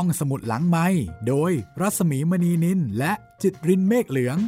[0.00, 0.86] ห้องสมุดหลังไม้
[1.28, 4.38] โดยรัสมีมณีนินและจิตรินเมฆเหลือง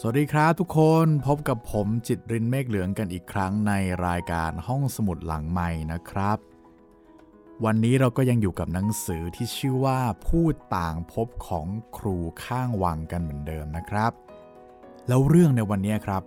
[0.00, 3.72] สวัสดีครับทุกคนพบกับผมจิตรินเมฆเหลืองกันอีกครั้งใน
[4.06, 6.38] รายการห้องสมุดหลังไม้นะครับ
[7.64, 14.12] วันนี้เราก็ยังอยู่กับหนังสือที่ชื่อว่าพูดต่างพบของครูข้างวังกันเหมือนเดิมนะครับ
[15.08, 16.24] แล้วเรื่องในวันนี้ครับ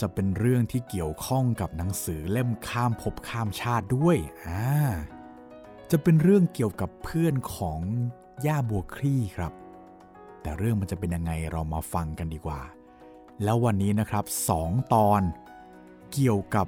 [0.00, 4.16] จะเป็นเรื่องที่เกี่ยวข้องกับหนังสือเล่มข้ามภพข้ามชาติด้วย
[4.48, 4.70] อ่า
[5.90, 7.80] จะเป็นเรื่องเกี่ยวกับเพื่อนของ
[8.46, 9.52] ย่าบัวคลี่ครับ
[10.42, 12.60] แต่เรื่องมันจะเป็นยังไงเรามาฟังกันดีกว่า
[13.44, 15.22] แล้ววันนี้นะครับสองตอน
[16.12, 16.66] เกี่ยวกับ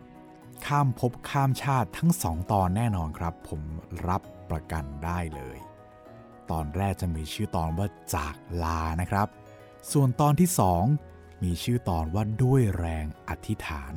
[0.67, 3.61] ข้ามภพข้ามชาติทั้งสองตอนแน่นอนครับ ผม
[4.09, 5.59] รับประกันได้เลย
[6.51, 9.29] ตอนแรกจะมีชื่อตอนว่าจากลานะครับ
[9.93, 10.85] ส่วนตอนที่สอง
[11.43, 13.95] มีชื่อตอนว่าด้วยแรงอธิษฐาน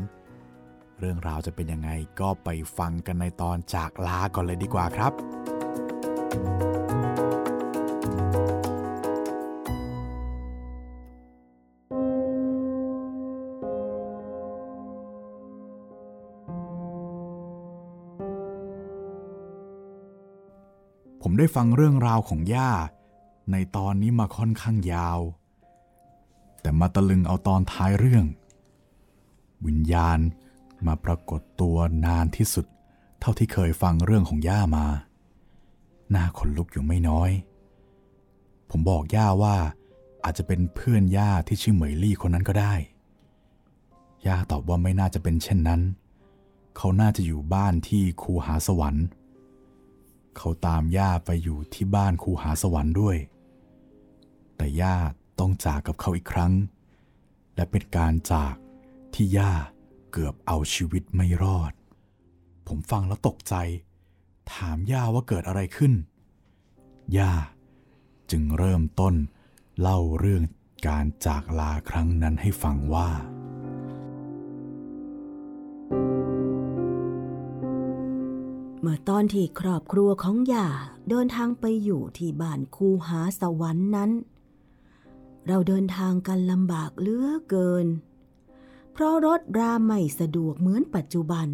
[1.00, 5.14] เรื่องราวจะเป็นยังไงก็ไปฟังกันในตอนจากลาก่อนเลยดีกว่าครับ
[21.22, 22.72] ผมได้ฟังเรื่องราวของย่า
[23.52, 25.20] ในตอนนี้มาค่อนข้างยาว
[26.80, 28.26] มาตะลึงเอาตอนท้ายเรื่อง
[29.66, 30.20] วิญญาณ
[30.88, 32.66] มาปรากฏตัวนานที่สุด
[33.20, 34.86] เท่าที่เคยฟังเรื่องของย่ามา
[36.12, 37.32] หน้าขนลุกอยู่ไม่น้อย
[38.70, 39.56] ผมบอกย่าว่า
[40.24, 42.74] อาจจะเป็นเพื่อนย่าที่ชื่อเหมยลี่คนนั้นก็ได้
[44.26, 45.82] ย่าตอบว่าไม่น่าจะเป็นเช่นนั้น
[46.78, 49.06] เขาน่าจะอยู่บ้านที่คูหาสวรรค์
[50.38, 53.18] เขาตามย่าไปอยู่ที่บ้านคูหาสวรรค์ด้วย
[54.58, 54.96] แต่ย่า
[55.44, 56.54] ต้องจากกับเขาอีกครั้ง
[57.56, 58.56] และเป็นการจาก
[59.14, 59.54] ที่ย่า
[60.12, 61.74] เกือบเอาชีวิตไม่รอด
[62.68, 63.56] ผมฟังแล้วตกใจ
[64.54, 65.94] ถามย่าว่าเกิดอะไรขึ้น
[67.18, 67.34] ย่า
[68.32, 69.16] จึงเริ่มต้น
[69.80, 70.44] เล่าเรื่อง
[70.88, 73.10] การจากลาครั้งนั้นให้ฟังว่า
[78.82, 80.68] เมื่อตอนที่ครอบครัวของย่า
[81.10, 84.12] เดินทางไปอยู่ที่บ้านคูหาสวรรค์นั้น
[85.48, 87.88] เราเดินทางกันลำบากเลือเกิน
[88.94, 91.48] เพราะรถราไม่สะดวกเหมือนปัจจุบัน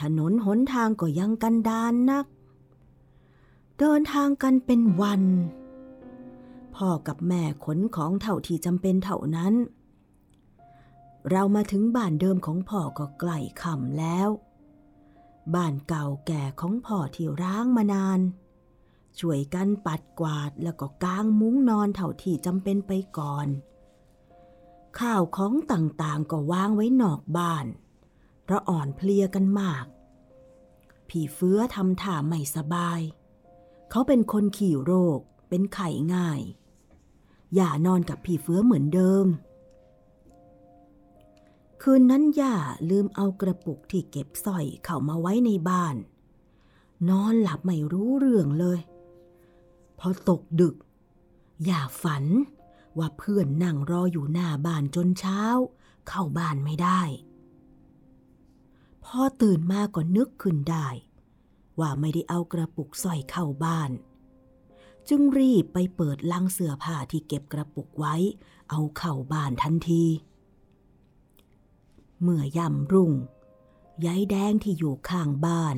[0.00, 2.26] ถนนหนทางก็ยังกันดานนัก
[3.78, 5.22] เดินทางกันเป็นวัน
[6.76, 9.54] พ่อกับแม่ขนของเท่าที่จำเป็นเท่านั้น
[11.30, 14.28] เรามาถึงบ้านเดิมของพ่อก็ใกล้ค่ำแล้ว
[15.54, 18.20] บ้านเก่าแก่ของพ่อที่ร้างมานาน
[19.20, 23.48] ช่วยกันปัดกวาดแล้วก็กางมุ้งนอนเท่าที่จำเป็นไปก่อน
[24.98, 27.66] ข้าวของต่างๆก็วางไว้นอกบ้าน
[28.44, 29.84] เพราะอ่อนเพลียกันมาก
[31.08, 33.00] ผีเฟื้อทำท่าไม่สบาย
[33.90, 36.40] เขาเป็นคนขี่โรค เป็นไข้ง่าย
[37.54, 39.26] อย่านอนกับผีเฟื้อเหมือนเดิม
[41.82, 42.54] คืนนั้นย่า
[42.90, 45.96] ลืมเอากระปุกที่เก็บสร้อยเข้ามาไว้ในบ้าน
[47.08, 48.78] นอนหลับไม่รู้เรื่องเลย
[49.98, 50.74] พอตกดึก
[51.64, 52.24] อย่าฝัน
[52.98, 55.42] ว่าเพื่อนนั่งรออยู่หน้าบ้านจนเช้า
[56.08, 57.02] เข้าบ้านไม่ได้
[59.04, 60.88] พอตื่นมาก็นึกขึ้นได้
[61.80, 63.90] ว่าไม่ได้เอากระปุกสร้อยเข้าบ้าน
[65.08, 68.14] จึงรีบไปเปิดลังเสื้อผ้าที่เก็บกระปุกไว้
[68.70, 70.04] เอาเข้าบ้านทันที
[72.22, 73.12] เมื่อย่ำรุ่ง
[74.06, 75.76] ยายแดงที่อยู่ข้างบ้าน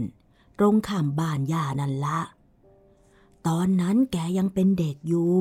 [0.59, 2.21] ตรงข้ามบ้านย่านั่นละ
[3.47, 5.33] ตอนนั้นแกยังเป็นเด็กอยู่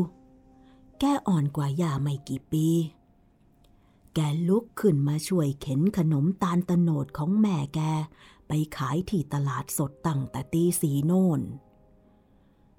[1.00, 2.68] แกอ่อนกว่าย่าไม่กี่ปี
[4.16, 7.80] แกลุกขึ้นมาช่วยเข็นขนมตาลตโนดของแม่แก
[8.48, 11.42] ไปขายที่ตลาดสดตั้งแต่ตีสีโน่น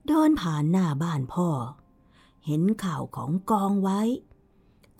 [0.07, 1.49] เดินผ่านหน้าบ้านพ่อ
[2.47, 4.01] เห็นข่าวของกองไว้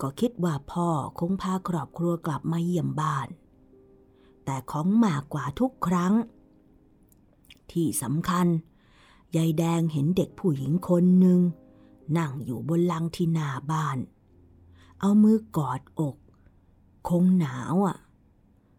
[0.01, 0.89] ก็คิดว่าพ่อ
[1.19, 3.27] คงพาครอบครัวกลับมาเยี่ยมบ้าน
[4.45, 6.13] แต่ของมากกว่าทุกครั้ง
[7.71, 8.47] ที่สำคัญ
[9.35, 11.39] ยายแดงเห็นเด็กผู้หญิงคนหนึ่ง
[12.17, 13.97] นั่งอยู่บนลังที่หน้าบ้าน
[14.99, 16.15] เอามือกอดอก
[17.07, 17.97] คงหนาวอะ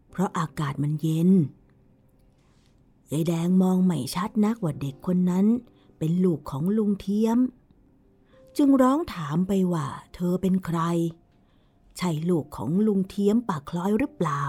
[0.09, 1.29] เพราะอากาศมันเย็น
[3.11, 5.45] ยายแดงมองไม่ชัดนักว่าเด็กคนนั้น
[5.97, 7.39] เป็นลูกของลุงเทียม
[8.57, 10.79] จึงร้องถามไปว่า เธอเป็นใคร
[11.97, 14.43] ใช่ลูกของลุงเทียมปากคล้อยหรือเปล่า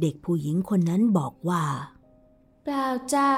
[0.00, 1.64] เด็กผู้หญิงคนนั้นบอกว่า
[2.62, 3.28] เปล่าจ้า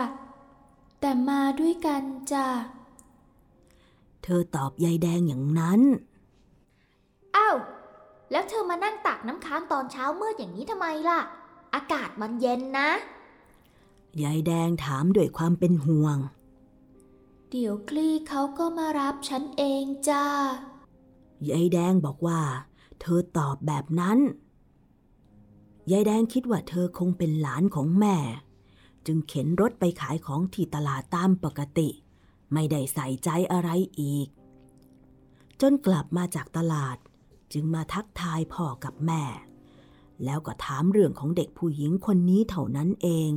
[1.04, 2.02] แต่มาด้วยกัน
[2.32, 2.46] จ้า
[4.22, 5.80] เธอตอบยายแดงอย่างนั้น
[7.36, 7.56] อ้าว
[8.30, 11.20] แล้วเธอมานั่งตักน้ำค้างตอนเช้ามืดอย่างนี้ทำไมล่ะ
[11.74, 12.90] อากาศมันเย็นนะ
[14.22, 16.16] ยายแดงถามด้วยความเป็นห่วง
[17.50, 20.26] เดี๋ยวคลี่เขาก็มารับฉันเองจ้า
[21.50, 22.40] ยายแดงบอกว่า
[23.00, 24.18] เธอตอบแบบนั้น
[25.90, 28.16] ยายแดงคิดว่าเธอคงเป็นหลานของแม่
[29.06, 31.88] จึงเข็นรถไปขายของที่ตลาดตามปกติ
[32.52, 33.70] ไม่ได้ใส่ใจอะไร
[34.00, 34.28] อีก
[35.60, 36.96] จนกลับมาจากตลาด
[37.52, 39.22] จึงมาทักทายพ่อกับแม่
[40.24, 43.30] แล้วก็ถามเรื่องของเด็กผู้หญิงคนนี้เท่านั้นเอง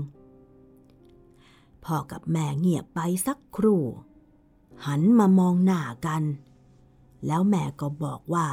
[1.85, 3.83] พ่อกับแม่เงียบไปสักครู่
[4.85, 6.23] หันมามองหน้ากัน
[7.27, 8.47] แล้วแม่ก็บอกว่า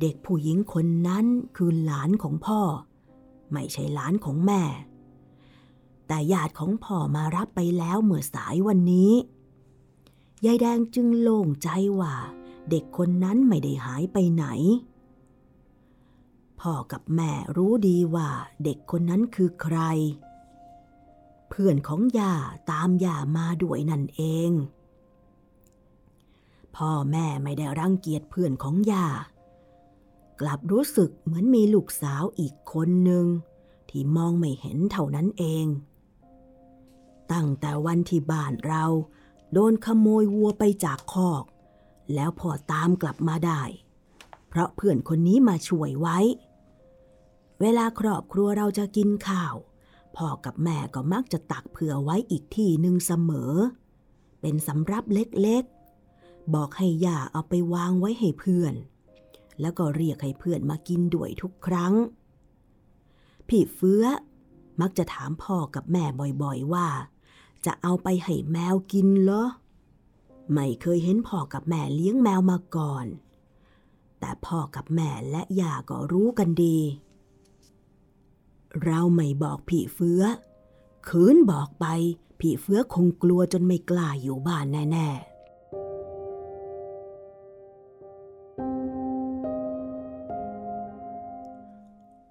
[0.00, 1.26] เด็กผู้หญิงคนนั้น
[1.56, 2.60] คือหลานของพ่อ
[3.52, 4.62] ไม่ใช่หลานของแม่
[6.14, 9.12] แต่ญาติของพ่อมารับไปแล้วเมื่อสายวันนี้
[10.44, 11.68] ยายแดงจึงโล่งใจ
[12.00, 12.14] ว่า
[12.70, 14.46] เด็กคนนั้นไม่ได้หายไปไหน
[16.60, 18.28] พ่อกับแม่รู้ดีว่า
[18.64, 19.78] เด็กคนนั้นคือใคร
[21.48, 22.34] เพื่อนของย่า
[22.70, 24.50] ตามย่ามาด้วยนั่นเอง
[26.76, 29.06] พ่อแม่ไม่ได้รังเกียจเพื่อนของย่า
[30.40, 33.26] กลับรู้สึกเหมือนมีลูกสาวอีกคนหนึ่ง
[33.88, 35.66] ที่มองไม่เห็นเท่านั้นเอง
[37.32, 38.84] ตั้งแต่วันที่บ้านเรา
[39.52, 41.44] โดนขโมยวัวไปจากคอก
[42.14, 43.62] แล้วพอตามกลับมาได้
[44.48, 46.18] เพราะเพื่อนคนนี้มาช่วยไว้
[47.60, 49.54] เวลาครอบครัวเราจะกินข้าว
[50.16, 53.52] พ่อกับแม่ก็มักจะตักเผื่อไว้อีกที่หนึ่งเสมอ
[54.40, 58.74] เป็นสำรับเล็กๆ บอกให้ย่าเอาไปวางไว้ให้เพื่อน
[59.60, 61.94] แล้วก็เรียกให้เพื่อนมากินด้วยทุกครั้ง
[63.48, 64.04] พี่เฟื้อ
[64.80, 66.04] มักจะถามพ่อกับแม่
[66.42, 66.88] บ่อยๆว่า
[67.66, 69.46] จะเอาไปให้แมวกินเหรอ
[70.52, 73.06] ไม่เคยเห็นพ่อกับแม่เลี้ยงแมวมาก่อน
[74.18, 76.78] แต่พ่อกับแม่และย่าก็รู้กันดี
[78.84, 80.22] เราไม่บอกพี่เฟื้อ
[81.08, 81.86] คืนบอกไป
[82.40, 85.08] พี่เฟื้อคงกลัวจนไม่กล้าอยู่บ้านแน่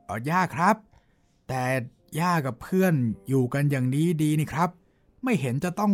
[0.06, 0.76] เออย่าครับ
[1.48, 1.64] แต่
[2.20, 2.94] ย่ากับเพื่อน
[3.28, 4.70] อยู่กันอย่างนี้ดีนี่ครับ
[5.24, 5.94] ไม่เห็นจะต้อง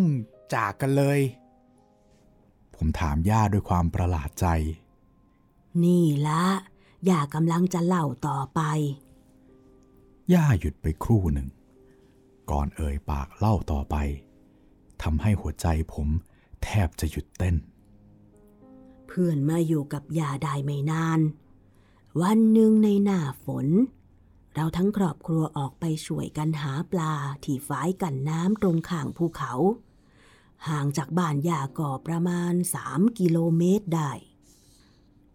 [0.53, 1.19] จากกันเลย
[2.75, 6.43] ผมถามย่าด้วยความประหลาดใจๆนี่ละ
[7.09, 8.61] ย่ากำลังจะเล่าต่อไป
[10.33, 11.47] ย่าหยุดไปครู่หนึ่ง
[12.51, 13.95] ก่อนเอ่ยปากเล่าต่อไป
[15.01, 16.07] ทำให้หัวใจผม
[16.63, 17.55] แทบจะหยุดเต้น
[19.07, 21.19] เพื่อนมาอยู่กับยาได้ไม่นาน
[22.21, 23.67] วันหนึ่งในหน้าฝน
[24.59, 27.13] เราทั้งครอบครัวออกไปช่วยกันหาปลา
[27.43, 29.53] ที่ฝายกันน้ำตรงข้างภูเขา
[30.69, 34.11] ห่างจากบ้านยาก็ประมาณสามกิโลเมตรได้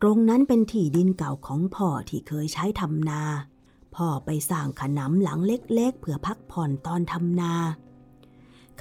[0.01, 3.23] ตรงนั้นเป็นที่ดินเก่าของพ่อที่เคยใช้ทำนา
[3.95, 7.55] พ่อไปสร้างขนำหลังเล็กๆ เพื่อพักผ่อนตอนทำนา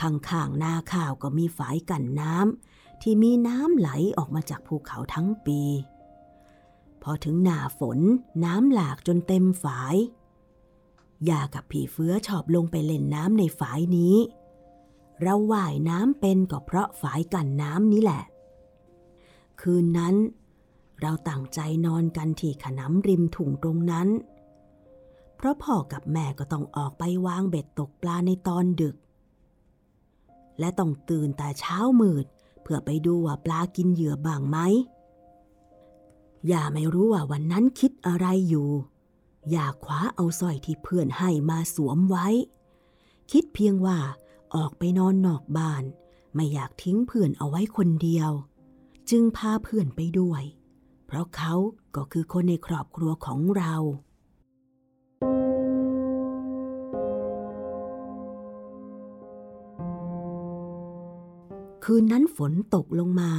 [0.02, 5.62] ข้างๆนาข้าวก็มีฝายกันน้ำที่มีน้ำไหลออกมาจากภูเขาทั้งปี
[7.04, 8.00] พอถึงหน้าฝน
[8.46, 9.98] น้ำหลากจนเต็มฝาย
[11.30, 14.16] ยากับผีเฟื้อชอบลงไปเล่นน้ำในฝายนี้
[15.22, 18.24] เราว่ายน้ำเป็นก็เพราะฝายกันน้ำนี้แหละ
[19.62, 20.16] คืนนั้น
[21.02, 24.08] เราตั้งใจนอนกันที่ขนำริมถุงตรงนั้น
[25.36, 28.96] เพราะพ่อกับแม่ก็ต้องออกไปวางเบ็ดตกปลาในตอนดึก
[30.60, 32.26] และต้องตื่นแต่เช้ามืด
[32.62, 34.58] เพื่อไปดูว่าปลากินเหยื่อบ้างไหม
[36.52, 38.70] ย่าไม่รู้ว่าวันนั้นคิดอะไรอยู่
[39.50, 42.28] อย่าคว้าเอาสร้อยที่เพื่อนให้มาสวมไว้
[43.32, 44.00] คิดเพียงว่า
[44.56, 45.84] ออกไปนอนนอกบ้าน
[46.36, 48.32] ไม่อยากทิ้งเพื่อนเอาไว้คนเดียว
[49.10, 50.44] จึงพาเพื่อนไปด้วย
[51.06, 51.54] เพราะเขา
[51.96, 53.76] ก็คือคนในครอบครัวของเรา
[61.84, 63.32] คืนนั้นฝนตกลงมา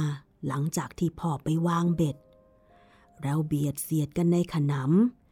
[0.47, 2.17] หลังจากที่พ่อไปวางเบ็ด
[3.21, 5.22] เราเบียดเสียดกันในขนำ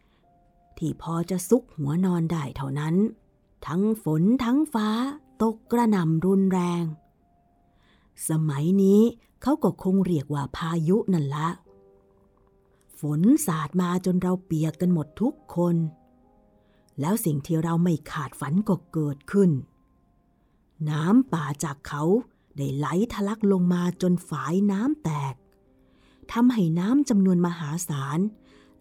[0.81, 2.95] ที่พอจะซุกหัวนอนได้เท่านั้น
[3.67, 4.89] ทั้งฝนทั้งฟ้า
[5.41, 6.83] ตกกระหน่ำรุนแรง
[8.29, 9.01] สมัยนี้
[9.41, 11.49] เขาก็คงเรียกว่าพายุนั่นละ
[12.99, 15.75] ฝนสาดมาจนเราเปียกกันหมดทุกคน
[16.99, 19.51] แล้วสิ่งที่เราไม่ขาดฝันก็เกิดขึ้น
[20.89, 22.03] น้ำป่าจากเขา
[22.57, 25.35] ได้ไหลทะลักลงมาจนฝายน้ำแตก
[26.31, 28.19] ทำให้น้ำจำนวนมหาศาล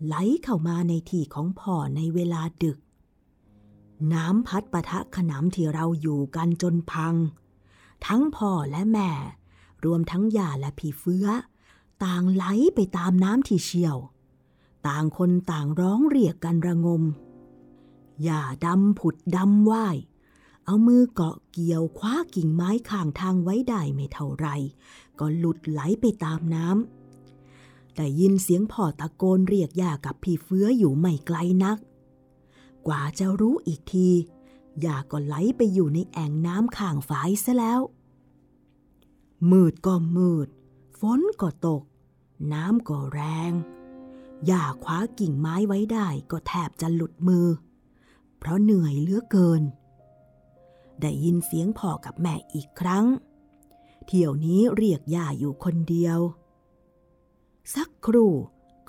[0.07, 0.15] ไหล
[0.45, 2.79] เข้ามาในที่ของพ่อในเวลาดึก
[4.13, 7.15] น้ำพัดปะทะขนำที่เราอยู่กันจนพัง
[8.07, 9.11] ทั้งพ่อและแม่
[9.85, 11.27] รวมทั้งย่าและพี่เฟื้อ
[12.05, 13.97] ต่างไหลไปตามน้ำที่เชี่ยว
[14.87, 17.03] ต่างคนต่างร้องเรียกกันระงม
[18.23, 19.97] หญ้าดำผุดดำว่าย
[20.65, 24.49] เอามือเกาะเกี่ยวคว้ากิ่งไม้ข้างทางไว้ได้ไม่เท่าไร
[25.19, 27.00] ก็หลุดไหลไปตามน้ำ
[28.01, 31.79] แต่ยินเสียงพ่อตะโกนเรียกย่ากับพี่เฟื้ออยู่ไม่ไกลนัก
[32.87, 34.11] กว่าจะรู้อีกที
[34.85, 37.81] ย่าก็ไหลไปอยู่ในแอ่งน้ำข้างฝายซะแล้ว
[39.51, 40.49] มืดก็มืด
[41.01, 41.83] ฝนก็ตก
[42.53, 43.53] น้ำก็แรง
[44.51, 47.47] ย่าคว้ากิ่งไม้ไว้ได้ก็แทบจะหลุดมือ
[48.39, 49.63] เพราะเหนื่อยเหลือเกิน
[51.01, 53.07] ได้ยินเสียงพ่อกับแม่อีกครั้ง
[54.07, 56.21] เที่ยวนี้เรียกย่าอยู่คนเดียว
[57.75, 58.33] สักครู่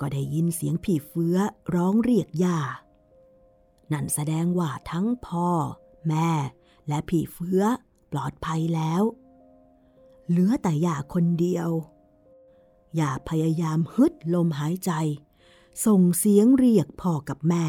[0.00, 1.36] ก็ได้ยินเสียงผีเฟื้อ
[1.74, 2.58] ร้องเรียกย่า
[3.92, 5.48] นั่นแสดงว่าทั้งพ่อ
[6.08, 6.30] แม่
[6.88, 7.62] และผีเฟื้อ
[8.12, 9.02] ปลอดภัยแล้ว
[10.28, 11.70] เหลือแต่ย่าคนเดียว
[13.00, 14.92] ย่าพยายามฮึดลมหายใจ
[15.86, 17.66] ส่งเสียงเรียกพ่อกับแม่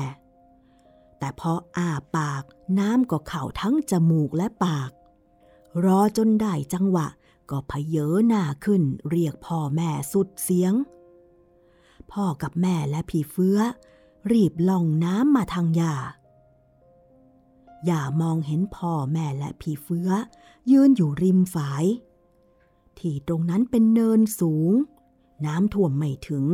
[1.19, 2.43] แต่พออ้าปาก
[2.79, 4.91] น้ำก็เข่าทั้งจมูกและปาก
[5.85, 7.07] รอจนได้จังหวะ
[7.49, 10.73] ก็พเยอหน้าขึ้นเรียกพ่อแม่สุดเสียง
[12.13, 13.59] พ่อกับแม่และพี่เฟื้อ
[14.31, 15.95] รีบล่องน้ำมาทางยา
[17.89, 20.09] ย่ามองเห็นพ่อแม่และพี่เฟื้อ
[20.71, 21.85] ยืนอยู่ริมฝาย
[22.99, 24.71] ที่ตรงนั้นเป็นเนินสูง
[25.45, 26.45] น้ำท่วมไม่ถึง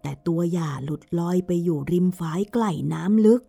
[0.00, 3.42] แต่ตัวย่าหลุดลอยไปอยู่ริมฝายใกล้น้ำลึก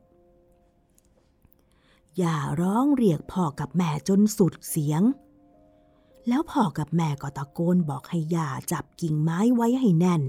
[2.22, 5.02] ย่าร้องเรียกพ่อกับแม่จนสุดเสียง
[6.28, 10.24] แล้วพ่อกับแม่ก็ตะโกนบอกให้ย่าจับกิ่งไม้ไว้ให้แน่น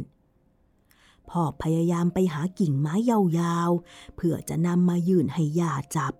[1.30, 6.14] พ่อพยายามไปหากิ่งไม้ยาวๆ เพื่อจะนำมายื่นให้ย่าจับ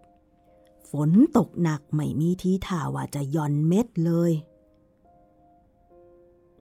[0.91, 4.33] ฝนตกหนักไม่มีทีท่าว่าจะย่อนเม็ดเลย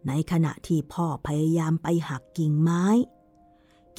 [0.08, 2.86] ในขณะที่พ่อพยายามไปหักกิ่งไม้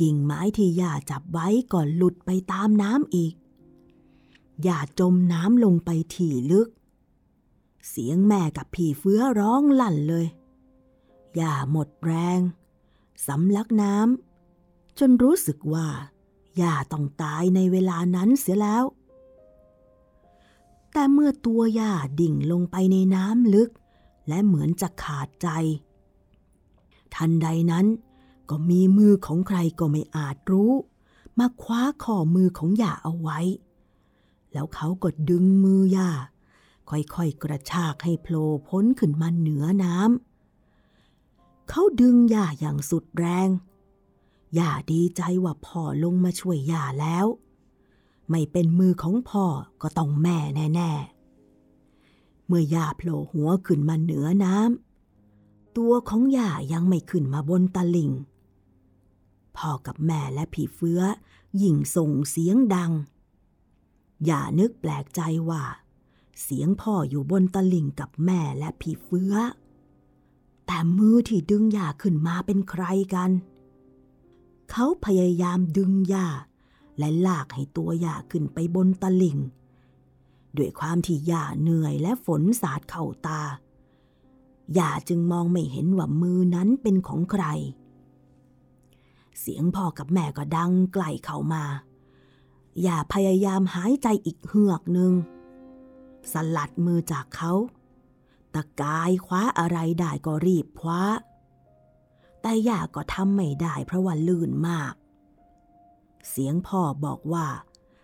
[0.00, 3.34] กิ่งไม้ที่ย่าจับไว้ก็หลุดไปตามน้ำอีก
[4.66, 6.68] ย่าจมน้ำลงไปถี่ลึก
[7.88, 10.26] เสียงแม่กับพี่เฟื้อร้องลั่นเลย
[11.40, 12.40] ย่าหมดแรง
[13.26, 14.25] สำลักน้ำ
[14.98, 15.88] จนรู้สึกว่า
[16.60, 18.84] ย่าต้องตายในเวลานั้นเสียแล้ว
[20.92, 23.70] แต่เมื่อตัวย่าดิ่งลงไปในน้ำลึก
[24.28, 25.48] และเหมือนจะขาดใจ
[27.14, 27.86] ทันใดนั้น
[28.50, 30.72] ก็มีมือของใครก็ไม่อาจรู้
[31.38, 33.40] มาคว้าข้อมือของย่าเอาไว้
[34.52, 36.10] แล้วเขาก็ดึงมือย่า
[36.90, 43.48] ค่อยๆกระชากให้โผล่พ้นขึ้นมาเหนือน้ำเขาดึงย่าอย่างสุดแรง
[44.58, 47.26] ย่าดีใจว่าพ่อลงมาช่วยย่าแล้ว
[48.30, 49.44] ไม่เป็นมือของพ่อ
[49.82, 50.38] ก็ต้องแม่
[50.74, 58.12] แน่ๆ เมื่อย่าโผล่หัวขึ้นมาเหนือน้ำตัวของย่ายังไม่ขึ้นมาบนตะลิ่ง
[59.56, 61.00] พ่อกับแม่และผีเฟื้อ
[61.62, 62.92] ยิ่งส่งเสียงดัง
[64.24, 65.20] อย่านึกแปลกใจ
[65.50, 65.62] ว่า
[66.42, 69.34] เสียงพ่ออยู่บนตะลิ่งกับแม่และผีเฟื้อ
[70.66, 72.84] แต่มือที่ดึงย่าขึ้นมาเป็นใคร
[73.14, 73.30] กัน
[74.70, 76.28] เขาพยายามดึงย่า
[76.98, 79.38] และลากให้ตัวย่าขึ้นไปบนตะลิ่ง
[80.56, 83.42] ด้วยความที่ย่าเหนื่อยและฝนสาดเข้าตา
[84.78, 87.44] ย่าจึงมองไม่เห็นว่ามือนั้นเป็นของใคร
[89.40, 91.64] เสียงพ่อกับแม่ก็ดังไกลเข้ามา
[92.82, 95.12] อย่าพยายามหายใจอีกเฮือกหนึ่ง
[96.32, 97.52] สลัดมือจากเขา
[98.54, 101.00] ตะกายคว้าอะไรได้ก็รีบคว้า
[102.48, 104.94] แต่ย่าก็ทำไม่ได้เพราะว่าลื่นมาก
[106.28, 107.46] เสียงพ่อบอกว่า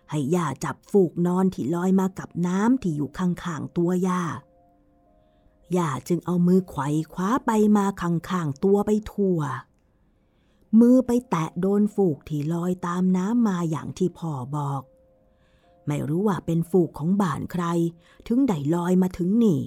[0.09, 4.23] ให้ย่าจับฟูกนอนที่ลอยมากับน้ำที่อยู่ข้างๆตัวย่า
[5.77, 9.39] ย่าจึงเอามือไขว่คว้าไปมาข้างๆตัวไปทั่ว
[10.79, 14.81] มือไปแตะโดนฟูกที่ลอยตามน้ำมาอย่างที่พ่อบอก
[15.87, 17.63] ไม่รู้ว่าเป็นฟูกของบ้านใคร
[18.27, 19.61] ถึงได้ลอยมาถึงนี่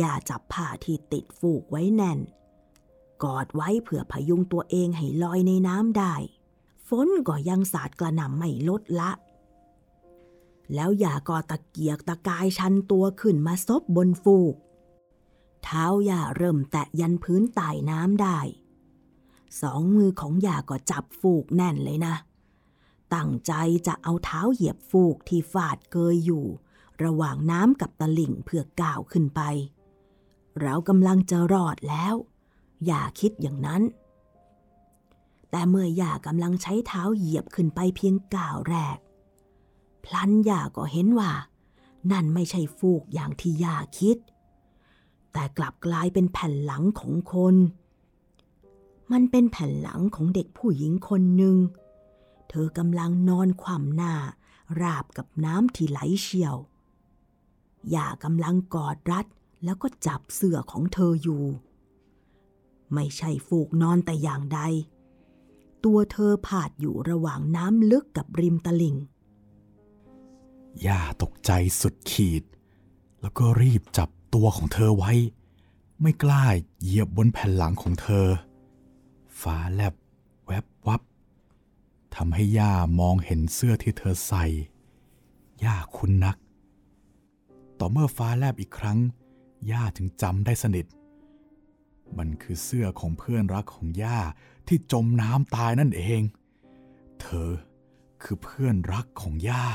[0.00, 2.20] ย่าจับผ้าที่ติดฟูกไว้แน่น
[3.24, 6.14] กอดไว้เพื่อพยุงตัวเองให้ลอยในน้ำได้
[6.88, 9.10] ฝนก็ยังสาดกระหน่ำไม่ลดละ
[10.74, 14.54] แล้วย่าก็ตะเกียกตะกายชันตัวขึ้นมาซบบนฟูก
[15.62, 18.38] เท้าย่าเริ่มแตะยันพื้นใต้น้ำได้
[19.60, 22.14] สองมือของย่าก็จับฟูกแน่นเลยนะ
[23.14, 23.52] ตั้งใจ
[23.86, 26.44] จะเอาเท้าเหยียบฟูกที่ฟาดเกยอยู่
[27.04, 29.40] ระหว่างน้ำกับตะลิ่งเพื่อก้าวขึ้นไป
[30.60, 32.14] เรากำลังจะรอดแล้ว
[32.86, 33.82] อย่าคิดอย่างนั้น
[35.50, 38.98] แต่เมื่อย่ากำลังใช้เท้าเหยียบขึ้นไปเพียงก้าวแรก
[40.04, 41.32] พลันย่าก็เห็นว่า
[42.10, 44.16] นั่นไม่ใช่ฟูกอย่างที่ย่าคิด
[45.32, 47.56] แต่กลับกลายเป็นแผ่นหลังของคน
[49.12, 51.56] มันเป็นแผ่นหลังของเด็กผู้หญิงคนหนึ่ง
[52.48, 54.14] เธอกำลังนอนคว่ำหน้า
[54.80, 56.56] ราบกับน้ำที่ไหลเชี่ยว
[57.94, 59.26] ย่ากำลังกอดรัด
[59.64, 61.44] แล้วก็จับเสื้อของเธออยู่
[62.94, 64.60] ไม่ใช่ฟูกนอนแต่อย่างใด
[65.84, 68.96] ตัวเธอผาดอยู่ระหว่างน้ำลึกกับริมตลิ่ง
[70.86, 72.42] ย่าตกใจสุดขีด
[73.20, 75.12] แล้วก็รีบจับตัวของเธอไว้
[76.00, 76.44] ไม่กล้า
[76.82, 78.26] เหยียบบนแผ่นหลังของเธอ
[79.40, 79.94] ฟ้าแลบ
[80.46, 81.02] แวบวับ
[82.14, 84.44] ทำให้ย่ามองเห็นเสื้อที่เธอใส่
[85.64, 86.36] ย่าคุ้นนัก
[87.78, 88.98] ต่อเมื่อฟ้าแลบอีกครั้ง
[89.70, 90.86] ย่าถึงจำได้สนิท
[92.18, 94.18] มันคือเสื้อของเพื่อนรักของย่า
[94.68, 96.22] ที่จมน้ำตายนั่นเอง
[97.20, 97.50] เธอ
[98.22, 99.66] คือเพื่อนรักของย่า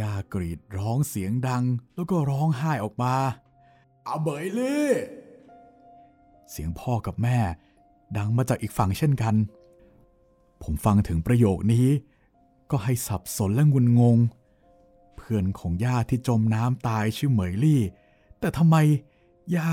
[0.00, 1.64] ย่ากรีดร้องเสียงดัง
[1.94, 3.14] แล้วก็ร้องไห้ออกมา
[4.06, 4.78] อาเบยเล่
[6.50, 7.38] เสียงพ่อกับแม่
[8.16, 9.34] ดังมาจากอีกฝั่งเช่นกัน
[10.62, 11.88] ผมฟังถึงประโยคนี้
[12.70, 14.18] ก็ให้สับสนและงุนงง
[15.16, 17.82] เพื่อนของย่าที่จมน้ำตายชื่อเหมยลี่
[18.38, 18.76] แต่ทำไม
[19.56, 19.72] ย่า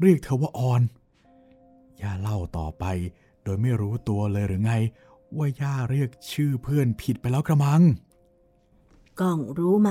[0.00, 0.82] เรียกเธอว่าออน
[2.02, 2.84] ย่าเล่าต่อไป
[3.42, 4.72] โดยไม่รู้ตัวเลยหรือไง
[5.36, 7.82] ว่าย่าเรียกชื่อเพื่อนผิดไปแล้วกระมัง
[9.20, 9.90] ก้องรู้ไหม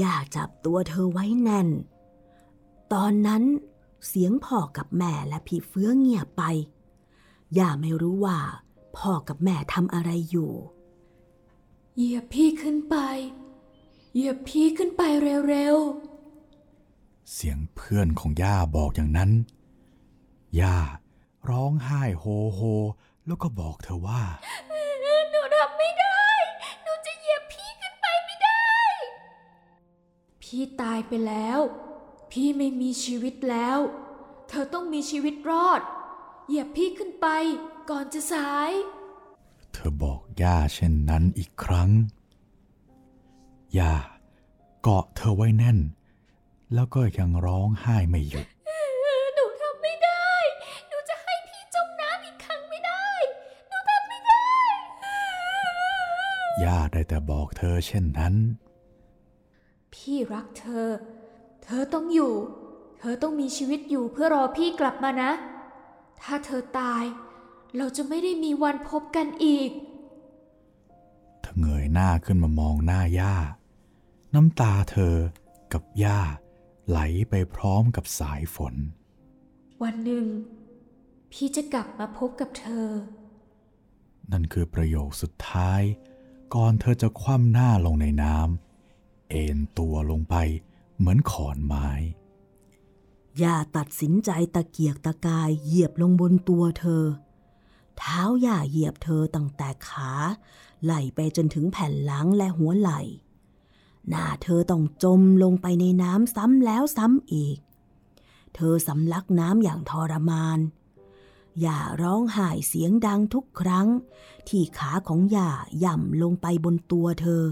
[0.00, 1.68] ย่าจับตัวเธอไว้แน่น
[2.92, 3.42] ตอนนั้น
[4.06, 6.42] เสียงพ่อกับแม่และพี่เฟื้อเงียบไป
[7.58, 8.38] ย่าไม่รู้ว่า
[8.96, 10.52] พ่อกับแม่ทำอะไรอยู่
[11.96, 12.96] เหยียบพี่ขึ้นไป
[14.14, 15.02] เหยียบพี่ขึ้นไป
[15.48, 15.76] เร็ว
[17.32, 19.30] เสียงเพื่อนของย่าบอกอย่างนั้น
[20.60, 20.76] ย่า
[21.48, 22.60] ร้องไห้โฮโฮ
[23.26, 26.24] แล้วก็บอกเธอว่าๆหนูทำไม่ได้
[26.82, 28.72] หนูจะเหยียบพี่ขึ้นไปไม่ได้
[30.42, 31.58] พี่ตายไปแล้ว
[32.30, 33.78] พี่ไม่มีชีวิตแล้ว
[34.48, 35.80] เธอต้องมีชีวิตรอด
[36.46, 37.26] เหยียบพี่ขึ้นไป
[37.90, 38.72] ก่อนจะสาย
[39.72, 41.90] เธอบอกย่าเช่นนั้นอีกครั้ง
[43.78, 43.94] ย่า
[44.82, 45.78] เกาะเธอไว้แน่น
[46.74, 48.46] แล้วก็ยังร้องไห้ไม่หยุด
[49.34, 50.30] หนูทำไม่ได้
[50.88, 53.06] หนูจะให้พี่จมน้ำอีกครั้งไม่ได้
[53.68, 54.48] หนูทำไม่ได้
[56.64, 58.34] ย่าได้แต่บอกเธอเช่นนั้น
[59.92, 60.88] พี่รักเธอ
[61.64, 62.34] เธอต้องอยู่
[62.98, 65.30] เธอต้องมีชีวิตอยู่เพื่อรอพี่กลับมานะ
[66.20, 67.04] ถ้าเธอตาย
[67.76, 69.70] เราจะไม่ได้มีวันพบกันอีก
[71.40, 73.36] เธอเงยหน้าขึ้นมามองหน้าย่า
[74.34, 75.16] น้ำตาเธอ
[75.72, 76.20] กับย่า
[76.88, 76.98] ไหล
[77.30, 78.74] ไปพร้อมกับสายฝน
[79.82, 80.26] วันหนึ่ง
[81.32, 82.88] พี่จะกลับมาพบกับเธอ
[84.32, 85.82] นั่นคือประโยคสุดท้าย
[86.54, 90.34] ก่อนเธอจะคว่ำหน้าลงในน้ำเอนตัวลงไป
[90.96, 91.88] เหมือนขอนไม้
[93.42, 97.04] ย่าตัดสินใจตะเกียกตะกายเหยียบลงบนตัวเธอ
[97.98, 100.10] เท้าย่าเหยียบเธอตั้งแต่ขา
[100.84, 103.00] ไหลไปจนถึงแผ่นหลังและหัวไหล่
[104.08, 107.58] หน้าเธอต้องจมลงไปในน้ำซ้ำแล้วซ้ำอีก
[108.54, 110.58] เธอสำลักน้ำอย่างทรมาน
[111.64, 113.88] ย่าร้องไห้เสียงดังทุกครั้ง
[114.48, 115.50] ที่ขาของย่า
[115.84, 117.44] ย่ำลงไปบนตัวเธอ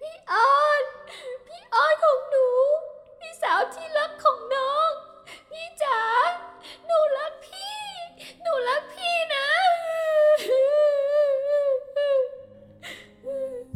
[0.00, 0.82] พี่ออน
[1.46, 2.18] พี่ออนของ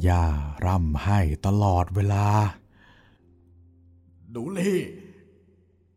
[0.06, 0.24] ย่า
[0.66, 2.26] ร่ำไห้ตลอดเวลา
[4.30, 4.80] หนูลี่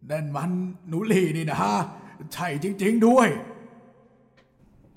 [0.09, 0.51] นั่นมัน
[0.87, 1.75] หนูลี่นี่นะฮะ
[2.33, 3.27] ใช่จริง ๆด้วย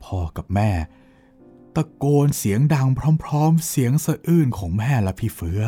[0.02, 0.70] พ่อกับแม่
[1.76, 2.88] ตะโกนเสียงดัง
[3.24, 5.62] พร้อม ๆ เสียงสะอื้นของแม่และพี่เฟื้อ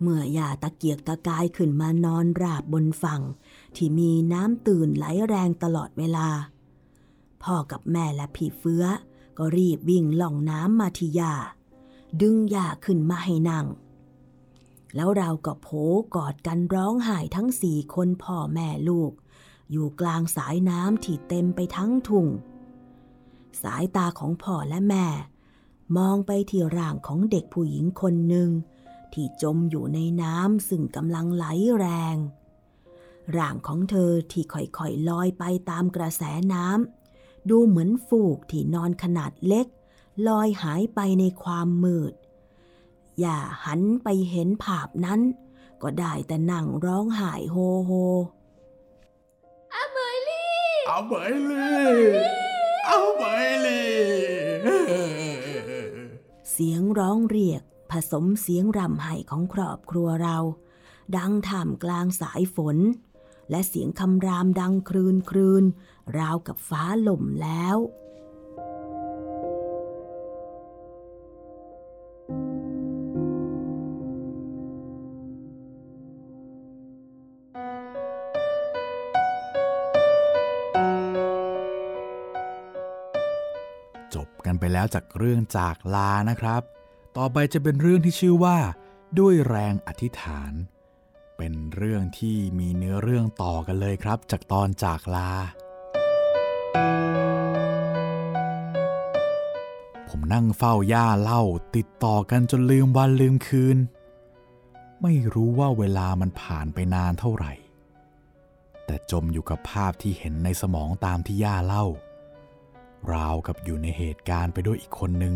[0.00, 3.22] เมื่อย่าตะเกียกตะกายขึ้นมานอนราบบนฝั่ง
[3.76, 6.28] ที่มีน้ำตื่นไหลแรงตลอดเวลา
[7.42, 8.84] พ่อกับแม่และพี่เฟื้อ
[9.38, 11.34] ก็รีบวิ่งล่องน้ำมาที่ย่า
[12.20, 13.66] ดึงย่าขึ้นมาให้นั่ง
[14.94, 15.68] แล้วเราก็โผ
[16.14, 19.12] กอดกันร้องไห้ทั้งสี่คนพ่อแม่ลูก
[19.70, 22.26] อยู่กลางสายน้ำที่เต็มไปทั้งทุ่ง
[23.62, 25.06] สายตาของพ่อและแม่
[25.96, 28.50] มองไปที่ร่างของเด็กผู้หญิงคนหนึ่ง
[29.12, 31.44] ที่จมอยู่ในน้ำซึ่งกำลังไหล
[31.78, 32.16] แรง
[33.36, 39.66] ร่างของเธอที่ค่อยๆลอยไปตามกระแสน้ำดูเหมือนฟูกที่นอนขนาดเล็ก
[40.28, 42.14] ลอยหายไปในความมืด
[43.20, 45.20] อย่าหันไปเห็นภาพนั้น
[45.82, 47.56] ก็ได้แต่นั่งร้องไห้โฮ
[47.86, 47.92] โฮ
[49.74, 51.54] อาเมยลี่เอาเบยเล
[51.92, 51.96] ย
[52.86, 54.90] เอาเบยเลย
[56.52, 60.38] เสียงร้องเรียกผสมเสียงรำไห้ของครอบครัวเรา
[61.16, 62.78] ดังท่ามกลางสายฝน
[63.50, 65.64] และเสียงคำรามดังครืนครืน
[66.18, 67.76] ราวกับฟ้าหล่มแล้ว
[84.50, 86.62] กันไปแล้วจากเรื่องจากลานะครับ
[87.16, 88.58] ต่อไปจะเป็นเรื่องที่ชื่อว่า
[89.18, 90.52] ด้วยแรงอธิษฐาน
[91.36, 95.30] เป็นเรื่องที่มีเนื้อเรื่องต่อกันเลยครับ จากตอนจากลา
[100.08, 101.42] ผมนั่งเฝ้าย่าเล่า
[101.76, 103.78] ติดต่อกันจนลืมวันลืมคืน
[105.02, 107.52] ไม่รู้ว่าเวลามันผ่านไปนานเท่าไหร่
[108.86, 111.86] แต่จมอยู่กับภาพที่เห็นในสมองตามที่ย่าเล่า
[113.14, 115.34] ราวกับอยู่ในเหตุการณ์ไปด้วยอีกคนหนึ่ง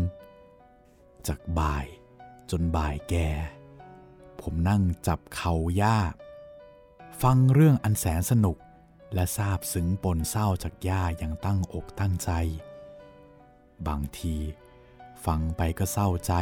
[1.27, 1.85] จากบ่าย
[2.51, 3.29] จนบ่ายแก่
[4.41, 5.97] ผมนั่งจับเข่าย่า
[7.21, 8.57] ฟังเรื่องอันแสนสนุก
[9.13, 12.31] และซาบซึ้งปนเศร้าจากย่าอย่างตั้งอกตั้งใจ
[13.87, 14.35] บางที
[15.25, 16.33] ฟังไปก็เศร้าใจ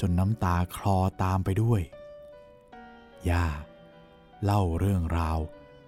[0.00, 1.82] จนน้ำตาคลอตามไปด้วย
[3.30, 3.46] ย่า
[4.44, 5.38] เล่าเรื่องราว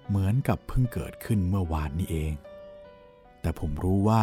[0.09, 2.33] เหมือนกับเพิ่งเกิดขึ้นเมื่อวานนี้เอง
[3.40, 4.18] แต่ผมรู้ว่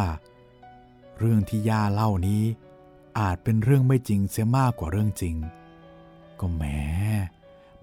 [1.18, 2.44] เรื่องที่ย่าเล่านี้
[3.18, 5.36] อาจเป็นเรื่องไม่จริงเสียมากกว่าเรื่องจริง
[6.40, 6.62] ก็แหม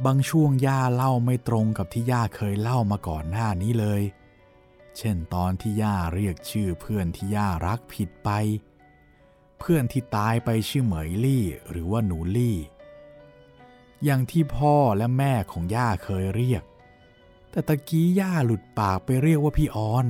[0.06, 4.02] บางช่วงย่าเล่าไม่ตรงกับที่ย่าเคยเล่ามาก่อนหน้านี้เลย
[4.98, 8.30] เช่นตอนที่ย่าเรียกชื่อเพื่อนที่ย่ารักผิดไป
[9.60, 12.58] เพื่อนที่ตายไปชื่อเหมยลี่หรือว่าหนูลี่
[14.04, 16.64] อย่างที่พ่อและแม่ของย่าเคยเรียก
[17.50, 20.06] แต่ตะกี้ย่าหลุดปากไปเรียกว่าพี่ออน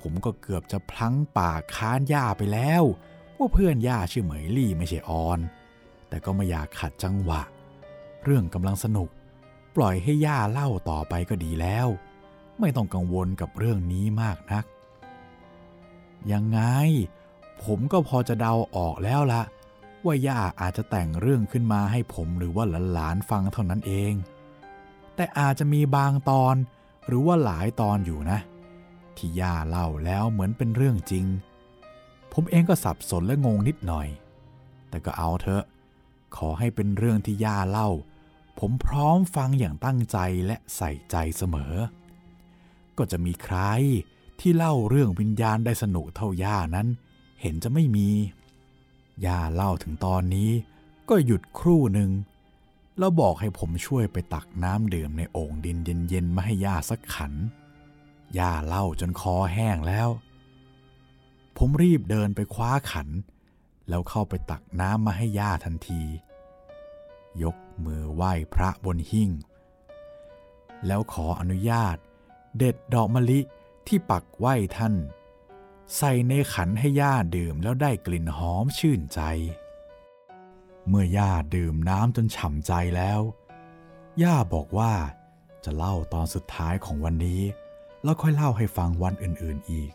[0.00, 2.82] ผมก็เกือบจะพลั้งปากค้านย่าไปแล้ว
[3.36, 5.38] ว่าเพื่อนย่าชื่อเหมยลี่ไม่ใช่ออน
[6.08, 7.42] แต่ก็ไม่อยากขัดจังหวะ
[8.24, 9.08] เรื่องกำลังสนุก
[9.76, 11.86] ปล่อยให้ย่าเล่าต่อไปก็ดีแล้ว
[12.60, 14.64] ไม่ต้องกังวลกับเรื่องนี้มากนัก
[16.32, 16.60] ยังไง
[17.62, 19.42] ผมก็พอจะเดาออกแล้วละ
[20.04, 24.12] ว่าย่าอาจจะแต่งเรื่องขึ้นมาให้ผมหรือว่าหลานๆฟังเท่านั้นเอง
[25.14, 26.54] แต่อาจจะมีบางตอน
[27.06, 28.38] หรือว่าหลายตอนอยู่นะ
[29.18, 31.26] ที่ย่าเล่าแล้วเหมือนเป็นเรื่องจริง
[32.32, 34.08] ผมเองก็สับสนและงงนิดหน่อย
[34.88, 35.64] แต่ก็เอาเถอะ
[36.36, 37.88] ขอให้เป็นเรื่องที่ย่าเล่า
[38.58, 41.74] ผมพร้อมฟังอย่างตั้งใจและใส่ใจเสมอ
[42.98, 43.58] ก็จะมีใคร
[44.40, 46.88] ที่เล่าเรื่องวิญญาณได้สนุกเท่าย่านั้น
[47.40, 48.08] เห็นจะไม่มี
[49.26, 50.50] ย่าเล่าถึงตอนนี้
[51.08, 52.10] ก็หยุดครู่หนึ่ง
[52.98, 55.78] แล้วบอกให้ผมช่วยไปตักน้ำดื่มในโอ่งดิน
[56.08, 57.32] เย็นๆมาให้ย่าสักขัน
[58.38, 60.08] ย่าเล่าจนคอแห้งแล้ว
[61.56, 63.08] ผมรีบเดินไปคว้าขัน
[63.88, 66.02] แล้วเข้าไปตักน้ำมาให้ย่าทันที
[67.42, 69.30] ยกมือไหว้พระบนหิ้ง
[70.86, 71.96] แล้วขออนุญาต
[72.58, 73.40] เด็ดดอกมะลิ
[73.86, 74.94] ที่ปักไหว้ท่าน
[75.96, 79.20] ใส่ในขันให้ย่าดื่มแล้วได้กลิ่นหอมชื่นใจ
[80.88, 83.20] เมื่อย่าดื่มน้ำจนฉ่ำใจแล้ว
[84.22, 84.92] ย่าบอกว่า
[85.64, 87.42] จะเล่าตอนสุดท้ายของวันนี้
[88.04, 89.92] แล้วค่อยเล่าให้ฟังวันอื่นๆอีก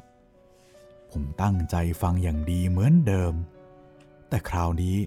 [1.11, 3.33] ผมตั้งใจฟังอย่างดีเหมือนเดิม
[4.29, 4.97] แต่คราวนี้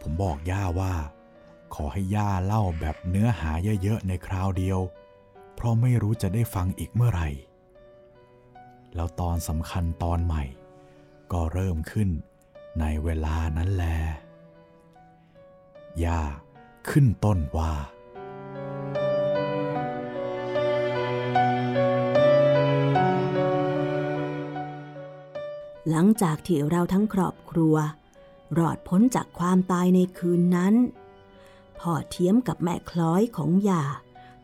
[0.00, 0.94] ผมบอกย่าว่า
[1.74, 3.50] ขอให้ย่าเล่าแบบเนื้อหา
[3.82, 4.78] เยอะๆในคราวเดียว
[5.54, 7.28] เพราะไม่รู้จะได้ฟังอีกเมื่อไหร่
[8.94, 10.44] แล้วตอนสำคัญตอนใหม่
[11.32, 12.08] ก็เริ่มขึ้น
[12.80, 13.86] ในเวลานั้นแล
[16.04, 16.20] ย่า
[16.90, 17.72] ขึ้นต้นว่า
[25.90, 27.76] หลังจากที่เราทั้งครอบครัว
[28.58, 30.74] รอดพ้นจากความตายในคืนนั้น
[31.78, 33.84] พ่อเทียมกับแม่คล้อยของยา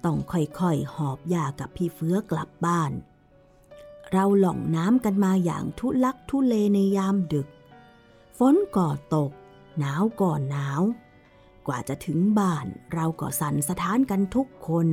[0.04, 2.92] ต้องค่อยๆ หอบยากับพี่เฟื้อกลับบ้าน
[4.12, 7.48] เราหล่องน้ำกันมาอย่างทุลักทุเลในยามดึก
[8.38, 9.30] ฝนก่อตก
[9.78, 10.82] หนาวก่อนหนาว
[11.66, 14.86] กว่าจะถึงบ้านเราก็สั่นสะท้านกันทุกคน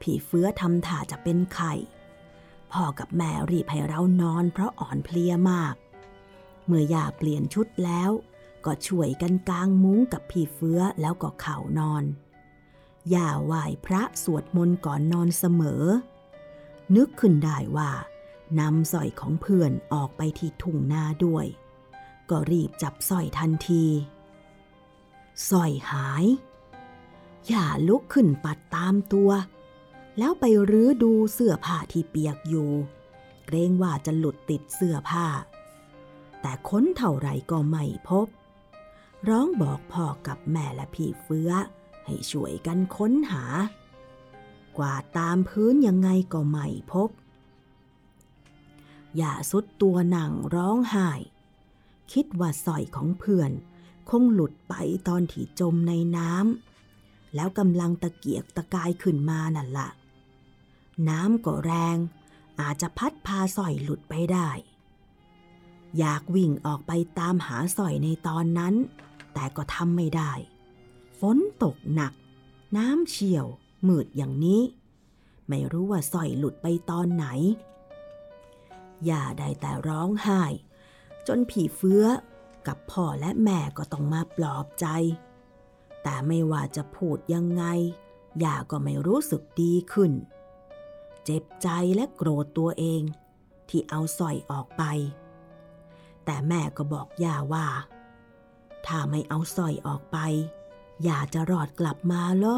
[0.00, 1.72] พี่เฟื้อทำท่าจะเป็นไข่
[2.72, 5.74] พ่อกับแม่รีบให้เรานอนเพราะอ่อนเพลียมาก
[6.66, 8.10] เมื่อยาเปลี่ยนชุดแล้ว
[8.64, 12.04] ก็ช่วยกันกางมุ้งกับพี่เฟื้อแล้วก็เข่านอน
[13.14, 15.84] ย่าไหว้พระสวดมนต์ก่อนนอนเสมอ
[16.96, 17.90] นึกขึ้นได้ว่า
[18.60, 21.46] นำสร้อยของเพื่อนออกไปที่ทุ่งนาด้วย
[22.30, 23.84] ก็รีบจับสร้อยทันที
[25.48, 26.24] สร้อยหาย
[27.50, 29.30] ย่าลุกขึ้นปัดตามตัว
[30.18, 32.70] แล้วไปรื้อดูเสื้อผ้าที่เปียกอยู่
[33.46, 35.26] เกรงว่าจะหลุดติดเสื้อผ้า
[36.40, 38.26] แต่ค้นเท่าไหร่ก็ไม่พบ
[39.28, 41.50] ร้องบอกพ่อกับแม่และพี่เฟื้อ
[42.06, 43.44] ให้ช่วยกันค้นหา
[44.78, 47.08] กวาดตามพื้นยังไงก็ไม่พบ
[49.16, 51.10] อย่าสุดตัวหนังร้องไห้
[52.12, 53.50] คิดว่าสร้อยของเพื่อน
[54.10, 54.74] คงหลุดไป
[55.08, 59.88] ตอนที่จมในน้ำแล้วกำลังตะเกียกตะกายขึ้นมานั่นละ
[61.08, 61.96] น้ำก็แรง
[62.60, 64.50] อาจจะพัดพาสร้อยหลุดไปได้
[65.98, 68.74] อยากวิ่งออกไปตามหาสร้อยในตอนนั้น
[69.34, 70.32] แต่ก็ทำไม่ได้
[71.20, 72.12] ฝนตกหนัก
[72.76, 73.46] น้ำเชี่ยว
[73.88, 74.62] มืดอย่างนี้
[75.48, 77.26] ไม่รู้ว่าสร้อยหลุดไปตอนไหน
[79.08, 80.42] ย่าได้แต่ร้องไห้
[81.26, 82.04] จนผีเฟื้อ
[82.66, 84.86] กับพ่อและแม่ก็ต้องมาปลอบใจ
[86.02, 87.64] แต่ไม่ว่าจะพูดยังไง
[88.44, 90.12] ย่าก็ไม่รู้สึกดีขึ้น
[91.24, 93.02] เจ็บใจและโกรธตัวเอง
[93.68, 94.82] ที่เอาสร้อยออกไป
[96.24, 97.66] แต่แม่ก็บอกย่าว่า
[98.86, 100.18] ถ้าไม่เอาสร้อยออกไป
[101.06, 102.56] ย่าจะรอดกลับมาเหรอ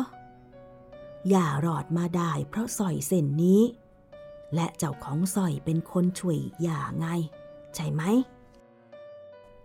[1.35, 3.62] ย่ารอดมาได้เพราะสร้อยเส้นนี้
[4.55, 7.07] และเจ้าของสร้อยเป็นคนช่วยย่าไง
[7.74, 8.03] ใช่ไหม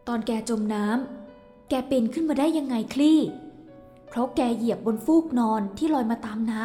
[0.08, 3.20] ตอนแกจมน้ำแกเป็นขึ้นมาได้ยังไงคลี่
[4.08, 6.64] เพราะแกเหยียบบนฟูกนอนที่ลอยมาตามน้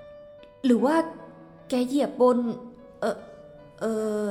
[0.00, 0.96] ำหรือว่า
[1.70, 2.38] แกเหยียบบน
[3.00, 3.16] เออ
[3.80, 3.84] เอ
[4.26, 4.28] อ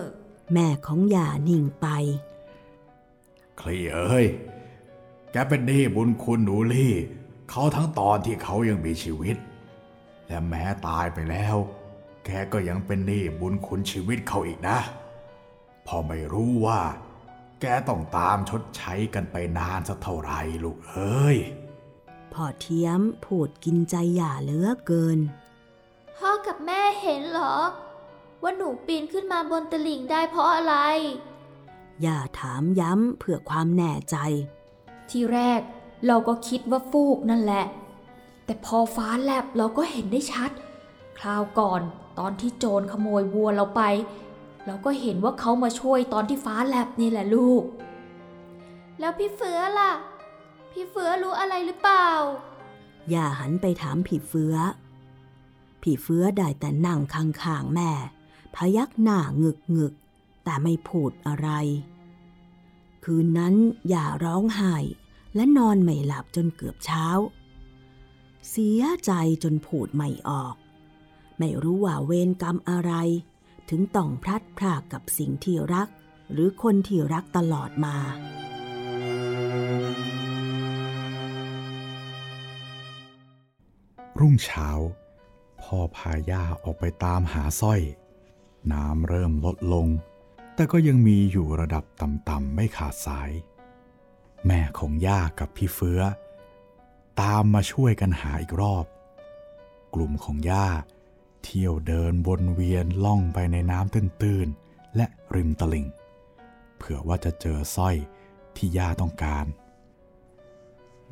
[0.54, 1.88] แม่ของย่านิ่งไป
[3.60, 4.26] คลีเอ้ย
[5.32, 6.94] แกเป็นหนี้บุญคุณหนูลี่
[7.50, 9.38] เขาทั้งตอนที่เขายังมีชีวิต
[10.28, 11.56] และแม้ตายไปแล้ว
[12.26, 14.80] แกก็ยังเป็นหนี้บุญคุณชีวิตเขาอีกนะ
[15.88, 16.80] พอไม่รู้ว่า
[17.62, 21.38] แกต้องตามชดใช้กันไปนานสักเท่าไหร่ลูกเอ้ย
[22.34, 25.20] พ่อเทียมพูดกินใจหย่าเหลือเกิน
[26.20, 27.56] พ่อกับแม่เห็นเหรอ
[28.42, 30.76] ว่าหนูปีนขึ้นมาบนตลิ่งได้เพราะอะไร
[32.06, 34.18] ย่าถามย้ำเพื่อความแน่ใจ
[35.10, 35.62] ที่แรก
[36.08, 37.66] เราก็คิดว่าฟูกนั่นแหละ
[38.46, 40.52] แต่พอฟ้าแลบเราก็เห็นได้ชัด
[41.18, 41.82] คราวก่อน
[42.20, 43.82] ตอนที่โจรขโมยวัวเราไป
[44.66, 47.64] เราก็เห็นว่าเขามาช่วยตอนที่ฟ้าแลบนี่แหละลูก
[49.00, 49.92] แล้วพี่เฟือล่ะ
[50.72, 52.08] พี่เฟือรู้อะไรหรือเปล่า
[53.14, 54.56] ย่าหันไปถามผีเฟื้อ
[55.82, 57.92] ผีเฟื้อได้แต่นั่งข้างๆแม่
[58.56, 61.50] พยักหน้างึกงึกๆแต่ไม่พูดอะไร
[63.04, 63.56] คืนนั้น
[63.90, 64.76] อย่าร้องไห้
[65.36, 67.06] และนอนไม่หลับจนเกือบเช้า
[68.50, 69.12] เสียใจ
[69.44, 70.56] จนพูดไม่ออก
[71.38, 72.92] ไม่รู้ว่าเวรกรรมอะไร
[73.70, 75.88] ถึงต้องพลัดพรากกับสิ่งที่รัก
[76.32, 77.98] หรือคนที่รักตลอดมา
[84.20, 84.70] รุ่งเช้า
[85.74, 87.82] พ่อพาย่าออกไปตามหาสร้อย
[88.74, 89.88] น้ำเริ่มลดลง
[90.56, 93.32] แต่ก็ยังมีอยู่ระดับต่ำๆไม่ขาดสาย
[94.46, 96.02] แม่ของย่ากับพี่เฟื้อ
[97.22, 98.86] ตามมาช่วยกันหาอีกรอบ
[99.94, 100.68] กลุ่มของย่า
[101.44, 105.06] เที่ยวเดินวนเวียนล่องไปในน้ำตื้นๆ และ
[105.36, 105.88] ริมตลิ่ง
[106.78, 107.96] เผื่อว่าจะเจอสร้อย
[108.56, 109.46] ที่ย่าต้องการ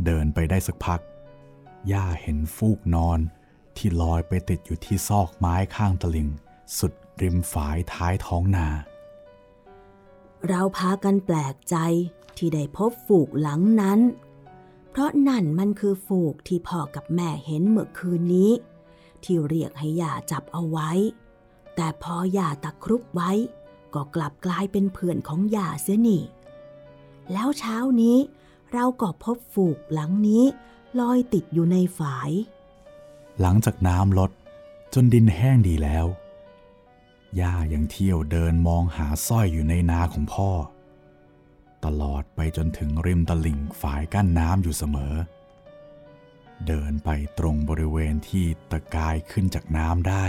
[0.06, 1.02] เดินไปได้สักพัก
[1.92, 3.20] ย่าเห็นฟูกนอน
[3.78, 6.30] ที่ลอยไปติดอยู่ที่ซอกไม้ข้างตลิง
[6.78, 8.68] สุดริมฝายท้ายท้องนา
[10.48, 11.76] เราพากันแปลกใจ
[12.38, 14.00] ที่ได้พบฝูกหลังนั้น
[14.90, 18.52] เพราะนั่นมันคือฝูกที่พ่อกับแม่เห็นเมื่อคืนนี้
[19.24, 20.92] ที่เรียกให้ย่าจับเอาไว้
[21.76, 23.32] แต่พอย่าตะครุบไว้
[23.94, 26.24] ก็กลับกลายเป็นเพื่อนของย่าเสียนี่
[27.32, 28.18] แล้วเช้านี้
[28.74, 30.44] เราก็พบฝูกหลังนี้
[31.00, 32.32] ลอยติดอยู่ในฝาย
[33.42, 34.32] หลังจากน้ำลด
[34.94, 36.06] จนดินแห้งดีแล้ว
[37.40, 40.52] ย่ายังเที่ยวเดินมองหาสร้อยอยู่ในนาของพ่อ
[41.86, 45.14] ตลอดไปจนถึงริมตลิ่งฝายกั้นน้ำอยู่เสมอ
[46.68, 50.26] เดินไปตรงบริเวณที่ตะกายขึ้นจากน้ำได้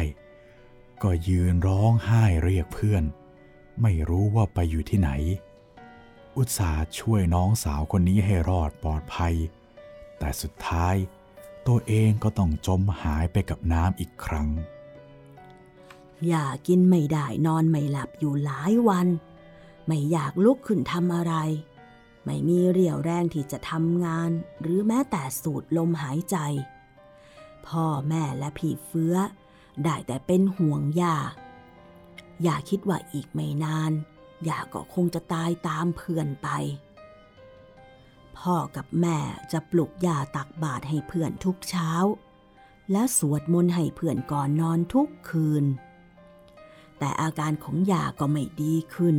[1.03, 3.05] ก็ยืนร้องไห้เรียกเพื่อน
[3.83, 5.11] ไม่รู้ว่าไปอยู่ที่ไหน
[6.37, 9.35] อุตส่าห์ช่วยน้องสาวคนนี้ให้รอดปลอดภัย
[10.19, 10.95] แต่สุดท้าย
[11.69, 14.49] ตัวเองก็ต้องจมหายไปกับน้ำอีกครั้ง
[16.27, 19.09] อย่ากินไม่ได้นอนไม่หลับอยู่หลายวัน
[19.87, 21.35] ไม่อยากลุกขึ้นทำอะไร
[22.25, 26.37] ไม่มีเรี่ยวแรงที่จะทำงาน หรือแม้แต่สูดลมหายใจ
[27.67, 29.17] พ่อแม่และพี่เฟื้อ
[29.85, 31.17] ได้แต่เป็นห่วงย่า
[32.43, 33.93] อย่าคิดว่าอีกไม่นาน
[34.49, 36.49] ย่าก็คงจะตายตามเพื่อนไป
[38.41, 39.19] พ่อกับแม่
[39.53, 41.91] จะปลุกย่าตักบาตรให้เพื่อนทุกเช้า
[42.93, 45.65] และสวดมนต์ให้เพื่อนก่อนนอนทุกคืน
[46.99, 49.17] แต่อาการของยาก็ไม่ดีขึ้น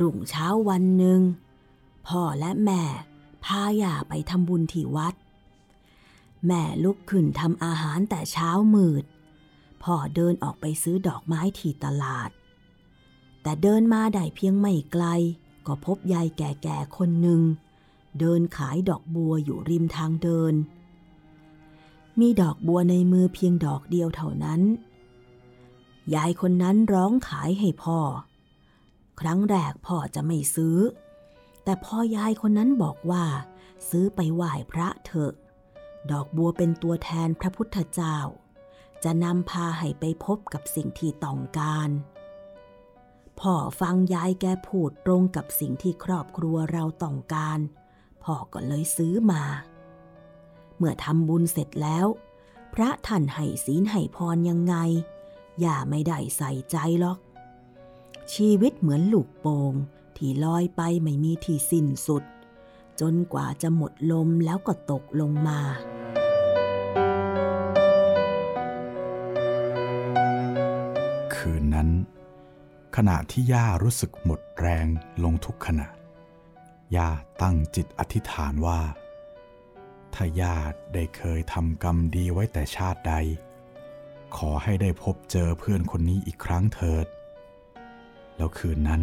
[0.00, 1.20] รุ่งเช้าวันหนึ่ง
[2.08, 2.82] พ่อและแม่
[3.44, 5.14] พาย่าไปทำบุญที่วัด
[6.46, 9.04] แม่ลุกขึ้นทำอาหารแต่เช้ามืด
[9.82, 12.30] พ่อเดินออกไปซื้อดอกไม้ที่ตลาด
[13.42, 15.04] แต่เดินมาได้เพียงไม่ไกล
[15.66, 17.40] ก็พบยายแก่ๆคนหนึ่ง
[18.18, 20.54] เดินขายดอกบัวอยู่ริมทางเดิน
[22.20, 24.60] มีดอกบัวในมือเพียงดอกเดียวเท่านั้น
[26.14, 28.00] ยายคนนั้นร้องขายให้พ่อ
[29.20, 30.78] ครั้งแรกพ่อจะไม่ซื้อ
[31.64, 33.24] แต่พ่อยายคนนั้นบอกว่า
[33.88, 35.32] ซื้อไปไหว้พระเถอะ
[36.10, 38.18] ดอกบัวเป็นตัวแทนพระพุทธเจ้า
[39.04, 41.90] จะนำพาให้ไปพบกับสิ่งที่ต้องการ
[43.40, 47.58] พ่อฟังยายแกพูดตรงกับสิ่งที่ครอบครัวเราต้องการ
[48.24, 49.42] พ่อก็เลยซื้อมา
[50.76, 52.06] เมื่อทำบุญเสร็จแล้ว
[52.74, 54.76] พระท่านให้ศีลให้พรยังไง
[55.60, 57.18] อย่าไม่ได้ใส่ใจหรอก
[58.34, 59.72] ชีวิตเหมือนลูกโป่ง
[60.16, 62.24] ที่ลอยไปไม่มีที่สิ้นสุด
[63.00, 65.60] จนกว่าจะหมดลมแล้วก็ตกลงมา
[71.34, 71.88] คืนนั้น
[72.96, 74.86] ขณะที่ย่ารู้สึกหมดแรง
[75.24, 75.86] ลงทุกขณะ
[76.96, 77.08] ย่า
[77.42, 78.80] ตั้งจิตอธิษฐานว่า
[80.14, 83.14] ถ้าญาติได้เคยทำกรรมดีไว้แต่ชาติใด
[84.36, 87.06] ขอให้ได้พบเจอเพื่อนคนนี้อีกครั้งเถิด
[88.36, 89.02] แล้วคืนนั้น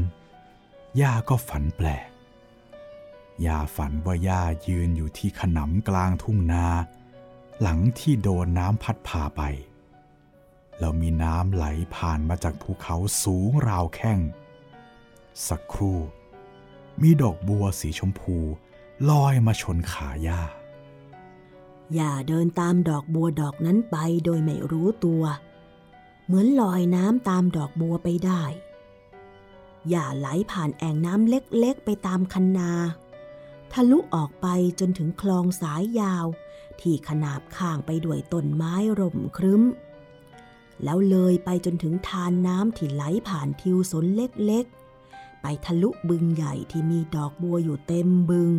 [1.02, 2.10] ย่าก็ฝันแปลก
[3.45, 6.65] ย่าฝันว่าย่ายืนอยู่ที่ขนำกลางทุ่งนา
[7.62, 9.41] หลังที่โดนน้ำพัดพาไป
[10.80, 14.19] แล้วมีน้ำไหลผ่านมาจากภูเขาสูงราวแข้ง
[15.47, 16.00] สักครู่
[17.02, 18.38] มีดอกบัวสีชมพู
[19.10, 20.42] ลอยมาชนขาย่า
[21.96, 25.24] อย่าเดินตามดอกบัวดอกนั้นไปโดยไม่รู้ตัว
[26.26, 28.44] เหมือนลอยน้ำตามดอกบัวไปได้
[29.90, 32.72] อย่าไหลผ่านแอ่งน้ำเล็กๆไปตามคันนา
[33.74, 34.48] ทะลุออกไป
[34.80, 36.26] จนถึงคลองสายยาว
[36.80, 39.64] ที่ขนาบข้างไปด้วยต้นไม้ร่มครึ้ม
[40.84, 44.78] แล้วเลยไปจนถึงทานน้ำที่ไหลผ่านทิวสนเล็กๆ
[45.41, 48.50] ไปทะลุบึงใหญ่ที่มีดอกบัวอยู่เต็มบึง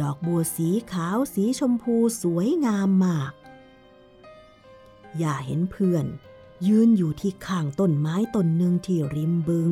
[0.00, 3.32] ดอกบัวสีขาวสีชมพูสวยงามมาก
[5.18, 6.06] อย่าเห็นเพื่อน
[6.66, 9.70] ยืนอยู่ที่ข้างต้นไม้ต้นหนึ่งที่ริมบึง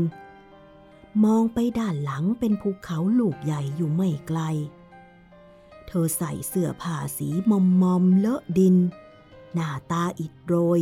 [1.24, 4.40] มองไปด้านหลังเป็นภูเขาลูกใหญ่อยู่ไม่ไกล
[5.86, 8.76] เธอใส่เสื้อผ้าสีมอมมอมเลอะดิน
[9.52, 10.80] หน้าตาอิดโรย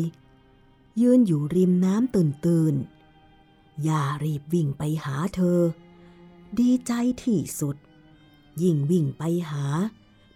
[1.01, 2.75] ยืนอยู่ริมน้ำตื่นตื่น
[3.89, 5.61] ย่ารีบวิ่งไปหาเธอ
[6.59, 6.93] ดีใจ
[7.25, 7.77] ที่สุด
[8.63, 9.65] ยิ่งวิ่งไปหา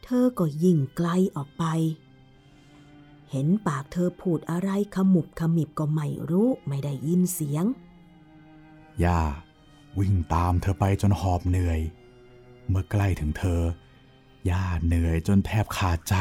[0.04, 1.64] เธอก็ยิ่งไกลออกไป
[3.30, 7.64] เห็นปากเธอพูดอะไรขมุบขมิบก็ไม่รู้ไม่ได้ยินเสียง
[9.04, 9.20] ย่า
[9.98, 11.80] วิ่งตามเธอไปจนหอบเหนื่อย
[12.68, 13.62] เมื่อใกล้ถึงเธอ
[14.50, 16.14] ย่าเหนื่อยจนแทบขาดใจ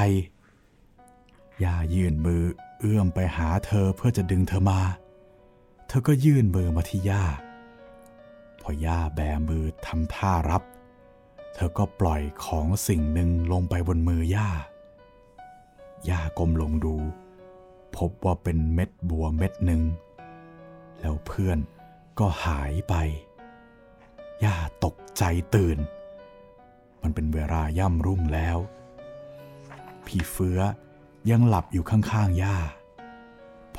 [1.64, 2.44] ย่ายื่นมือ
[2.80, 4.82] เอื้อมไปหาเธอเพื่อจะดึงเธอมา
[5.88, 7.26] เธอก็ยื่นมือมาที่ย่า
[8.62, 9.20] พอย่าแบ
[9.50, 10.64] มือทำท่ารับ
[11.54, 14.50] เธอก็ปล่อยของสิ่งหนึ่งลงไปบนมือย่า
[16.10, 16.96] ย่าก้มลงดู
[17.96, 19.82] พบว่าเป็นเม็ดบัวเม็ดหนึ่ง
[21.00, 21.58] แล้วเพื่อน
[22.20, 22.94] ก็หายไป
[24.44, 25.24] ย่าตกใจ
[25.56, 25.78] ตื่น
[27.02, 28.58] มันเป็นเวลาย่ำรุ่งแล้ว
[30.06, 30.60] พี่เฟื้อ
[31.30, 32.58] ยังหลับอยู่ข้างๆย่า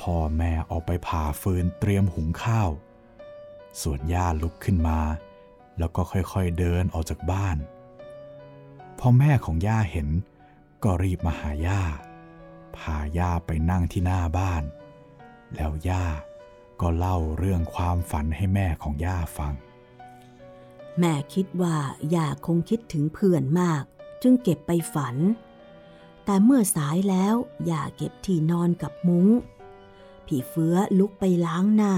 [0.00, 2.70] พ่อแม่ออกไปผ่าฟืนเตรียมหุงข้าว
[3.82, 5.00] ส่วนย่าลุกขึ้นมา
[5.78, 7.56] แล้วก็ค่อยๆเดินออกจากบ้าน
[8.98, 10.08] พอแม่ของย่าเห็น
[10.82, 11.82] ก็รีบมาหาย่า
[12.76, 14.62] พาย่าไปนั่งที่หน้าบ้าน
[15.54, 16.04] แล้วย่า
[16.80, 19.54] ก็เล่าเรื่องความฝันให้แม่ของย่าฟัง
[20.98, 21.76] แม่คิดว่า
[22.14, 23.82] ย่าคงคิดถึงเพื่อนมาก
[24.22, 25.16] จึงเก็บไปฝัน
[26.24, 27.34] แต่เมื่อสายแล้ว
[27.70, 29.26] ย่าเก็บที่นอนกับมุง้ง
[30.28, 31.94] ผีเฟื้อลุกไปล้างหน้า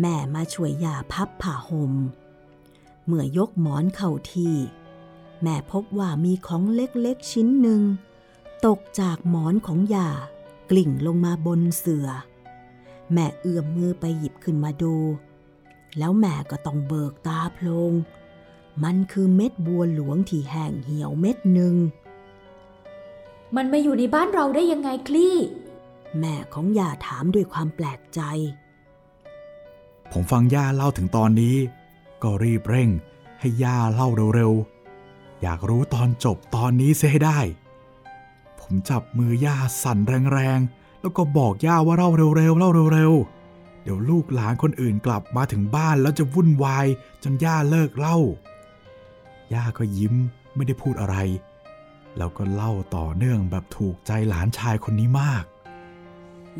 [0.00, 1.92] แม่มาช่วยยาพับผ้าห่ม
[3.06, 4.56] เมื่อยกหมอนเข้าที่
[5.42, 7.82] แม่พบว่ามีของเล็กๆชิ้นหนึ่ง
[8.66, 10.08] ตกจากหมอนของยา
[10.70, 12.08] กลิ่งลงมาบนเสื่อ
[13.12, 14.94] แม่เอื้อมมือไปหยิบขึ้นมาดู
[15.98, 17.92] แล้วแม่ก็ต้องเบิกตาโพลง
[18.84, 21.74] มันคือเม็ดบัวหลวงที่แห้งเหี่ยวเม็ดหนึ่ง
[23.56, 25.36] มันมาอยู่ในบ้านเราได้ยังไงคลี่
[26.20, 28.20] แม่ของย่าถามด้วยความแปลกใจ
[30.12, 31.56] ผมฟังย่าเล่าถึงตอนนี้
[32.22, 32.90] ก็รีบเร่ง
[33.40, 37.38] ให้ย่าเล่าเร็วๆ อยากรู้ตอนจบตอนนี้เสียให้ได้
[38.60, 39.98] ผมจับมือย่าสั่น
[40.32, 46.86] แรงๆ แล้วก็บอกย่าว่าเล่าเร็วๆ เล่าเร็วๆ เดี๋ยวลูกหลานคนอื่นกลับมาถึงบ้านแล้วจะวุ่นวาย
[47.22, 48.18] จนย่าเลิกเล่า
[49.52, 50.14] ย่าก็ยิ้ม
[50.54, 51.16] ไม่ได้พูดอะไร
[52.16, 55.44] แล้วก็เล่าต่อเนื่องแบบถูกใจหลานชายคนนี้มาก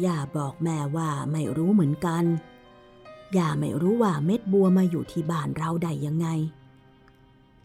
[0.04, 2.24] ย่าบอกแม่ว่าไม่รู้เหมือนกัน
[3.36, 6.28] ย่าไม่รู้ว่าเม็ดบัวมาอยู่ที่บ้านเราได้ยังไง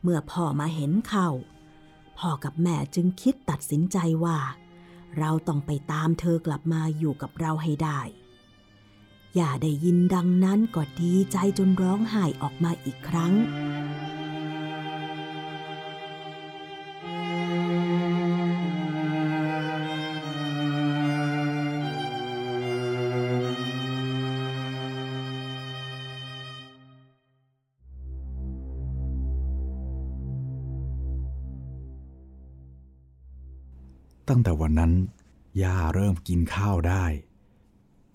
[0.01, 1.29] เมื่อพ่อมาเห็นเข้า
[2.17, 4.37] พ่อกับแม่จึงคิดตัดสินใจว่า
[5.17, 7.99] เราต้องไปตามเธอกลับมาอยู่กับเราให้ได้
[9.35, 13.33] อย่าได้ยินดังนั้นก็ดีใจจนร้องไห้ออกมาอีกครั้ง
[34.29, 34.93] ตั้งแต่วันนั้น
[35.63, 37.05] ย่าเริ่มกินข้าวได้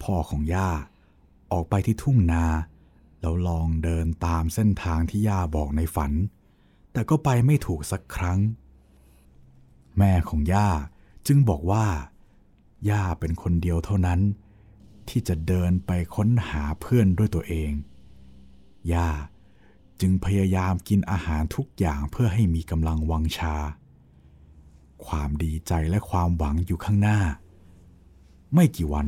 [0.03, 0.71] พ่อของย่า
[1.53, 2.45] ออกไปที่ทุ่งนา
[3.21, 6.13] แล้วลองเดินตามเส้นทางที่ย่าบอกในฝัน
[6.93, 8.39] แต่ก็ไปไม่ถูกสักครั้ง
[9.99, 10.69] แม่ของย่า
[11.27, 11.87] จึงบอกว่า
[12.91, 14.21] ย่าเป็นคนเดียวเท่านั้น
[15.09, 17.73] ที่จะเดินไปค้นหาเพื่อนด้วยตัวเอง
[18.93, 19.09] ย่า
[20.01, 23.57] จึงพยายามกินอาหารทุกอย่างเพื่อให้มีกำลังวังชา
[25.07, 27.21] ความดีใจและความหวังอยู่ข้างหน้า
[28.55, 29.07] ไม่กี่วัน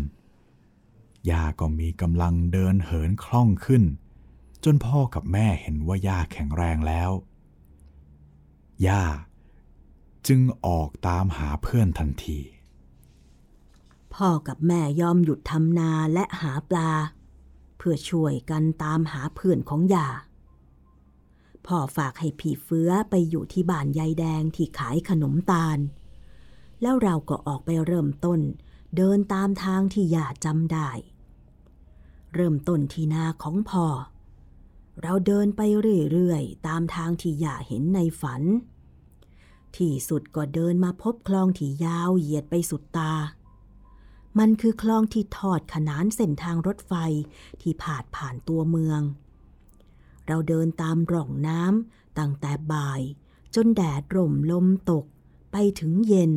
[1.30, 3.82] ย่าก็มีกำลังเดินเหินคล่องขึ้น
[4.64, 7.10] จนพ่อกับแม่เห็นว่าย่าแข็งแรงแล้ว
[8.86, 9.02] ย่า
[10.26, 12.38] จึงออกตามหาเพื่อนทันที
[14.14, 16.90] พ่อกับแม่ยอมหยุดทำนาและหาปลา
[17.76, 20.08] เพื่อช่วยกันตามหาเพื่อนของย่า
[21.66, 25.78] พ่อฝากให้พี่เฟื้อไปอยู่ที่บ้านยายแดงที่ขายขนมตาล
[26.82, 28.40] แล้วเราก็ออกไปเริ่มต้น
[28.96, 30.90] เดินตามทางที่ย่าจำได้
[32.34, 33.86] เริ่มต้นที่นาของพ่อ
[35.02, 35.60] เราเดินไป
[36.12, 38.42] เรื่อยๆ ตามทางที่ย่าเห็นในฝัน
[39.76, 43.12] ที่สุดก็เดินมาพบคลองที่ยาวเหยียดไปสุดตา
[44.38, 46.92] มันคือคลองที่ทอดขนานเส้นทางรถไฟ
[47.62, 49.00] ที่ผ่านผ่านตัวเมือง
[50.26, 53.00] เราเดินตามร่องน้ำตั้งแต่บ่าย
[53.54, 55.04] จนแดดร่มลมตก
[55.52, 56.32] ไปถึงเย็น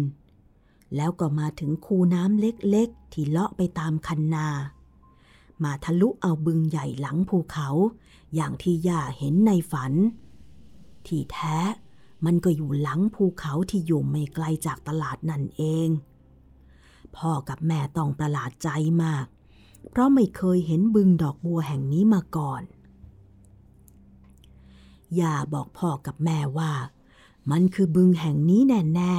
[0.95, 4.47] แล้วก็มาถึงคูน้ำเล็กๆ ที่เลาะไปตามคันนา
[5.63, 7.69] มาทะลุเอาบึงใหญ่หลังภูเขา
[8.35, 9.93] อย่างที่ย่าเห็นในฝัน
[11.07, 11.57] ที่แท้
[12.25, 15.89] มันก็อยู่หลังภูเขาที่อยู่ไม่ไกลจากตลาดนั่นเอง
[17.15, 18.69] พ่อกับแม่ต้องประหลาดใจ
[19.03, 19.25] มาก
[19.89, 22.61] เพราะไม่เคยเห็นบึงดอกบัวแห่งนี้มาก่อน
[25.19, 26.73] ย่าบอกพ่อกับแม่ว่า
[27.51, 29.15] มันคือบึงแห่งนี้แน่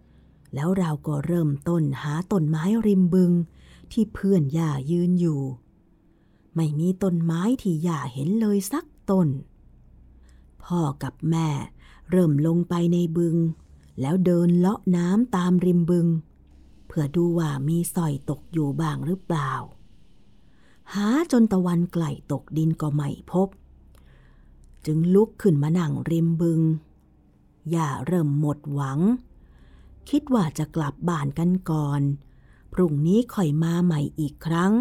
[0.00, 3.32] ๆ แล้วเราก็เริ่มต้นหาต้นไม้ริมบึง
[3.92, 5.40] ที่เพื่อนย่ายืนอยู่
[6.54, 9.28] ไม่มีต้นไม้ที่ย่าเห็นเลยสักต้น
[10.64, 11.48] พ่อกับแม่
[12.10, 13.36] เริ่มลงไปในบึง
[14.00, 16.06] แล้วเดินเลาะน้ำตามริมบึง
[16.86, 19.52] เพื่อดูว่ามีสอยตกอยู่บ้างหรือเปล่า
[20.94, 23.48] หาจนตะวันไกลตกดินก็ไม่พบ
[24.86, 26.60] จึงลุกขึ้นมานั่งริมบึง
[27.74, 29.00] ย่าเริ่มหมดหวัง
[30.10, 32.00] คิดว่าจะกลับบ้านกันก่อน
[32.72, 34.72] พรุ่งนี้ค่อยมาใหม่อีกครั้ง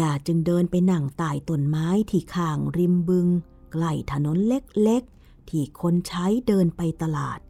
[0.00, 3.26] ย่าจึงเดินไปนั่งใต้ต้นไม้ที่ข้างริมบึง
[3.72, 7.40] ใกล้ถนนเล็กๆ ที่คนใช้เดินไปตลาด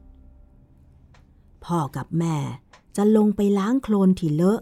[1.65, 2.37] พ่อกับแม่
[2.97, 4.61] จะลงไปล้างโคลนที่เลอะ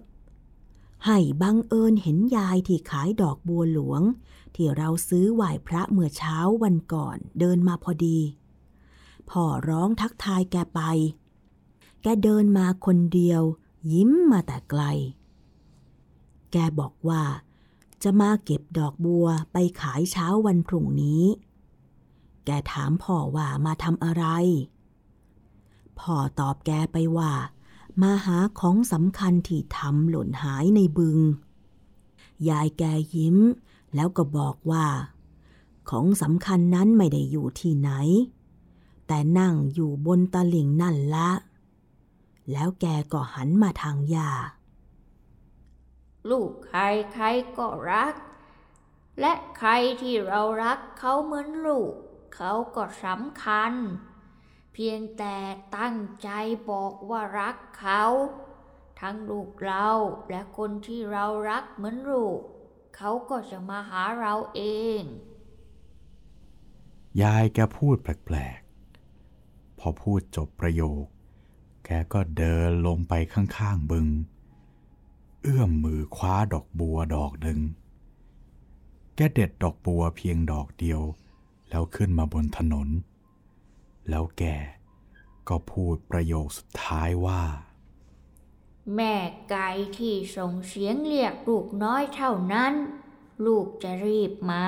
[1.06, 4.02] ให้บังเอิญเห็นยายที่ขายดอกบัวหลวง
[4.54, 8.18] ที่เราซื้อไหว้พระเมื่อเช้าวันก่อนเดินมาพอดี
[9.30, 10.80] พ่อร้องทักทายแกไป
[12.02, 13.42] แกเดินมาคนเดียว
[13.92, 14.82] ยิ้มมาแต่ไกล
[16.52, 17.22] แกบอกว่า
[18.02, 21.24] จะมาเก็บดอกบัวไปขายเช้าวันพรุ่งนี้
[22.44, 24.24] แกถามพ่อว่ามาทำอะไร
[26.00, 27.32] พ่อตอบแกไปว่า
[28.02, 31.18] มาหาของสำคัญที่ทำหล่นหายในบึง
[32.48, 32.82] ยายแก
[33.14, 33.36] ยิ้ม
[33.94, 34.86] แล้วก็บอกว่า
[35.90, 37.90] ของสำคัญนั้นไม่ได้อยู่ที่ไหน
[39.06, 41.30] แต่นั่งอยู่บนตลิ่งนั่นละ
[42.52, 44.30] แล้วแกก็หันมาทางยา
[46.30, 46.80] ลูกใคร
[47.12, 47.24] ใคร
[47.58, 48.14] ก็รัก
[49.20, 49.70] และใคร
[50.02, 51.92] ที่เรารักเขาเหมือนลูก
[52.34, 53.72] เขาก็สำคัญ
[54.72, 55.36] เพียงแต่
[55.76, 56.30] ตั้งใจ
[56.70, 58.02] บอกว่ารักเขา
[59.00, 59.88] ทั้งลูกเรา
[60.30, 62.40] และคนที่เรารักเหมือนลูก
[63.00, 64.62] เขาก็จะมาหาเราเอ
[65.00, 65.02] ง
[67.22, 71.04] ยายแกพูดแปลกๆ พอพูดจบประโยค
[71.84, 74.06] แกก็เดินลงไปข้างๆบึง
[75.42, 77.60] เอื้อมมือคว้าดอกบัวดอกหนึ่ง
[79.16, 81.00] แกเด็ดดอกบัวเพียงดอกเดียว
[81.68, 82.88] แล้วขึ้นมาบนถนน
[84.08, 84.42] แล้วแก
[85.48, 87.42] ก็พูดประโยคสุดท้ายว่า
[88.96, 89.14] แม่
[89.50, 89.68] ไก่
[89.98, 92.74] ที่ส่งเสียงเรียกลูกน้อยเท่านั้น
[93.46, 94.66] ลูกจะรีบมา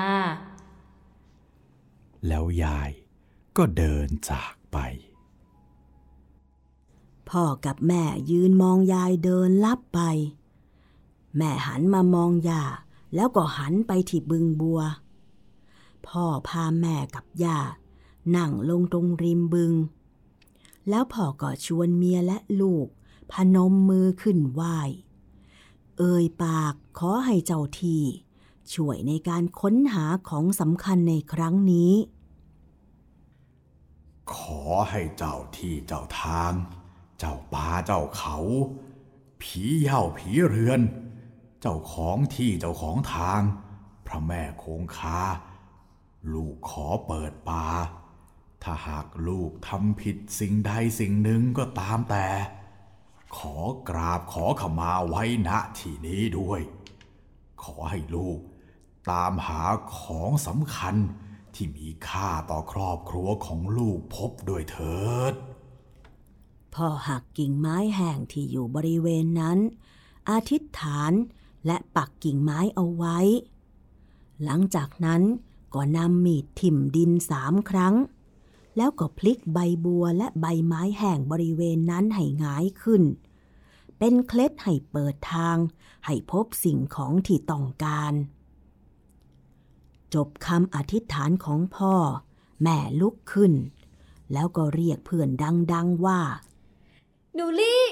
[2.27, 2.91] แล้วยาย
[3.57, 4.77] ก็เดินจากไป
[7.29, 9.99] พ่อกับแม่ยืนมองยายเดินลับไป
[11.37, 12.63] แม่หันมามองย่า
[13.15, 14.81] แล้วก็หันไปที่บึงบัว
[16.07, 17.59] พ่อพาแม่กับย่า
[18.35, 19.73] นั่งลงตรงริมบึง
[20.89, 22.87] แล้วพ่อก็ชวนเมียและลูก
[23.33, 24.79] พนมมือขึ้นไหว้
[25.97, 28.03] เอ่ยปากขอให้เจ้าที่
[28.73, 31.93] ช่วยในการค้นหาของสำคัญในครั้งนี้
[34.33, 36.53] ขอให้เจ้าที่เจ้าทาง
[37.19, 38.37] เจ้าป่าเจ้าเขา
[39.41, 40.81] ผีเย้าผีเรือน
[41.61, 43.41] เจ้าของที่เจ้าของทาง
[44.05, 45.19] พระแม่คงคา
[46.33, 47.65] ลูกขอเปิดป่า
[48.63, 52.27] ถ้าหากลูกทำผิดสิ่งใดสิ่งหนึ่งก็ตามแต่
[53.37, 53.55] ขอ
[53.89, 56.61] กราบขอขมาไว้ณที่นี้ด้วย
[57.63, 58.39] ขอให้ลูก
[59.09, 59.63] ตามหา
[59.97, 60.95] ของสำคัญ
[61.53, 64.99] ที่มีค่าต่อครอบครัวของลูกพบด้วยเถิ
[65.31, 65.33] ด
[66.73, 69.59] พ่อหักกิ่งไม้แห้งที่อยู่บริเวณนั้น
[70.29, 71.11] อธิษฐาน
[71.65, 73.19] และปักกิ่งไม้เอาไว้
[74.43, 75.21] หลังจากนั้น
[75.73, 77.95] ก็นำมีดถิ่มดินสามครั้ง
[78.77, 83.03] แล้วก็พลิกใบบัวและใบไม้แห้งบริเวณนั้นให้หงายขึ้น
[83.97, 85.57] เป็นเคล็ดให้เปิดทาง
[86.05, 88.13] ให้พบสิ่งของที่ต้องการ
[90.13, 91.93] จบคำอธิษฐานของพ่อ
[92.61, 93.53] แม่ลุกขึ้น
[94.33, 95.29] แล้วก็เรียกเพื่อน
[95.73, 96.21] ดังๆว่า
[97.35, 97.85] หนูลี่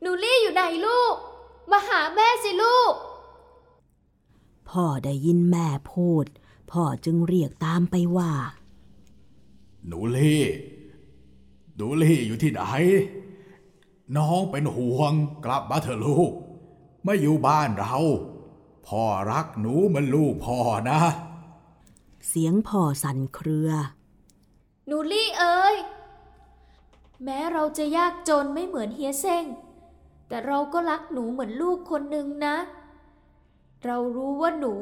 [0.00, 1.14] หนูลี่อยู่ไหนลูก
[1.70, 2.94] มาหาแม่สิลูก
[4.70, 6.26] พ่อได้ยินแม่พูด
[6.70, 8.32] พ่อจึงเรียกตามไปว่า
[9.86, 10.42] หนูลี่
[11.76, 12.62] หนูลี่อยู่ที่ไหน
[14.16, 15.12] น้องเป็นห่วง
[15.44, 16.32] กลับมาเถอะลูก
[17.04, 17.96] ไม่อยู่บ้านเรา
[18.86, 20.58] พ่อรักหนูเหมือนลูกพ่อ
[20.90, 21.00] นะ
[22.28, 23.70] เสียงพ่อสั่นเครือ
[24.86, 25.76] หนูลี่เอ้ย
[27.24, 29.44] แม้เราจะยากจนไม่เหมือนเฮียเซ้ง
[30.28, 32.56] แต่เราก็รักหนูเหมือนลูกคนหนึ่งนะ
[33.84, 34.74] เรารู้ว่าหนู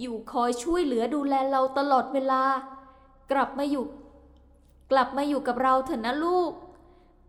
[0.00, 2.42] อยู่คอยช่วยเหลือดูแลเราตลอดเวลา
[3.32, 3.84] กลับมาอยู่
[4.94, 6.52] กลับมาอยู่กับเราเถอะนะลูก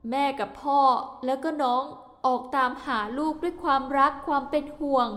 [0.10, 0.80] แม่กับพ่อ
[1.26, 1.84] แล้วก็น้อง
[2.26, 5.10] ออกตามหาลูกด้วยความรักความเป็นห่วง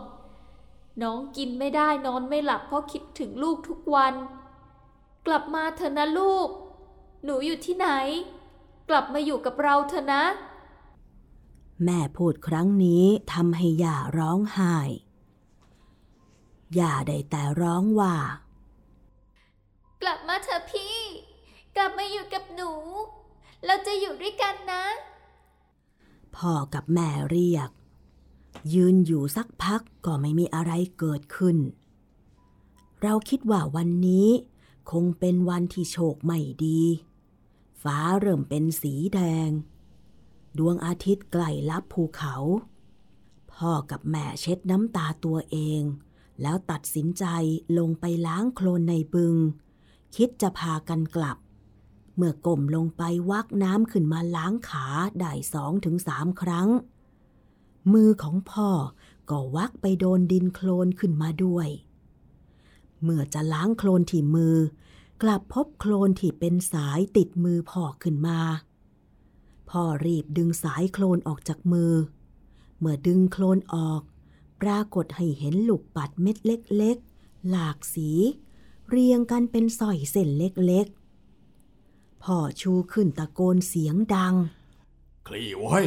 [1.02, 4.14] น้องกินไม่ได้นอนไม่หลับเพราะคิดถึงลูกทุกวัน
[5.26, 6.48] กลับมาเถอะนะลูก
[7.24, 7.88] หนูอยู่ที่ไหน
[8.88, 10.24] กลับมาอยู่กับเราเถอะนะ
[11.84, 14.76] แม่พูดครั้งนี้ทำให้ย่าร้องไห้
[16.78, 18.14] ย่าได้แต่ร้องว่า
[20.02, 21.05] กลับมาเถอะพี่
[21.76, 22.72] กลับมาอยู่กับหนู
[23.64, 24.84] เราจะอยู่ด้วยกันนะ
[26.36, 27.70] พ่อกับแม่เรียก
[28.74, 31.56] ยืนอยู่สักพักก็ไม่มีอะไรเกิดขึ้น
[33.02, 34.28] เราคิดว่าวันนี้
[34.90, 36.82] คงเป็นวันที่โชคไม่ดี
[37.82, 39.50] ฟ้าเริ่มเป็นสีแดง
[40.58, 42.36] ดวงอาทิตย์ใกล้ลับภูเขา
[43.52, 45.82] พ่อกับแม่เช็ดน้ำตาตัวเอง
[46.42, 47.24] แล้วตัดสินใจ
[47.78, 49.36] ลงไปล้างโคลนในบึง
[50.16, 51.38] คิดจะพากันกลับ
[52.16, 54.86] เมื่อก้มลงไปวักน้ำขึ้นมาล้างขา
[55.20, 56.68] ได้สองถึงสามครั้ง
[57.92, 58.70] มือของพ่อ
[59.30, 61.68] ก็วักไปโดนดินโคลนขึ้นมาด้วย
[63.02, 64.56] เมื่อจะล้างโคลนที่มือ
[65.22, 68.40] กลับพบโคลนที่เป็นสายติดมือพ่อขึ้นมา
[69.70, 71.92] พ่อรีบดึงสายโคลนออกจากมือ
[72.78, 74.02] เมื่อดึงโคลนออก
[74.60, 78.10] ปรากฏให้เห็นลูกปัดเม็ดเล็กๆ หลากสี
[78.90, 80.95] เรียงกันเป็นสร้อยเส้นเล็กๆ
[82.26, 84.34] พ่อชูขึ้นตะโกนเสียงดัง
[85.26, 85.86] คลี่เว้ย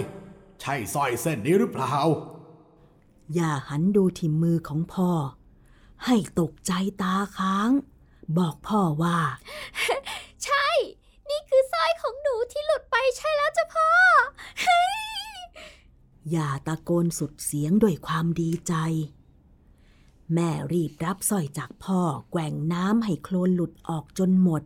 [0.61, 1.95] ใช่สร้อยเส้นนี้หรือเปล่า
[3.33, 5.11] อย่าหันดูที่มือของพ่อ
[6.05, 6.71] ให้ตกใจ
[7.01, 7.69] ตาค้าง
[8.37, 9.19] บอกพ่อว่า
[10.43, 10.67] ใช่
[11.29, 13.89] นี่คือสร้อยของหนูที่หลุดไปใช่แล้วจ้ะพ่อ
[14.61, 14.83] เฮ้
[15.35, 15.37] ย
[16.31, 18.73] อย่าตะโกนสุดเสียงด้วยความดีใจ
[20.33, 24.63] แม่รีบรับสร้อยจากพ่อแกว่งน้ำให้โคลนหลุดออกจนหมด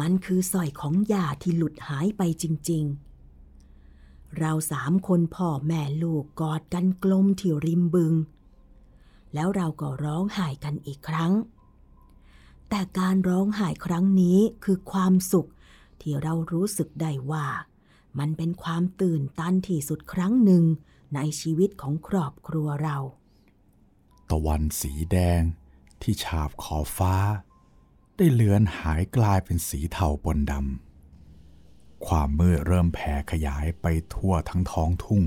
[0.00, 2.84] มันคือสร้อยของย่าที่หลุดหายไปจริง
[3.60, 8.14] ๆ เราสามคนพ่อแม่ลูกกอดกันกลมที่ริมบึง
[9.34, 11.32] แล้วเราก็ร้องไห้กันอีกครั้ง
[12.68, 15.48] แต่การร้องไห้ครั้งนี้คือความสุข
[16.00, 17.46] ที่เรารู้สึกได้ว่า
[18.18, 20.64] มันเป็นความตื่นตันที่สุดครั้งหนึ่ง
[21.14, 22.96] ในชีวิตของครอบครัวเรา
[24.30, 25.42] ตะวันสีแดง
[26.02, 27.14] ที่ฉาบขอบฟ้า
[28.20, 35.22] ได้เลือนหายกลายเป็นสีเทาปนดำ ความมืดเริ่มแผ่ขยายไปทั่วทั้งท้องทุ่ง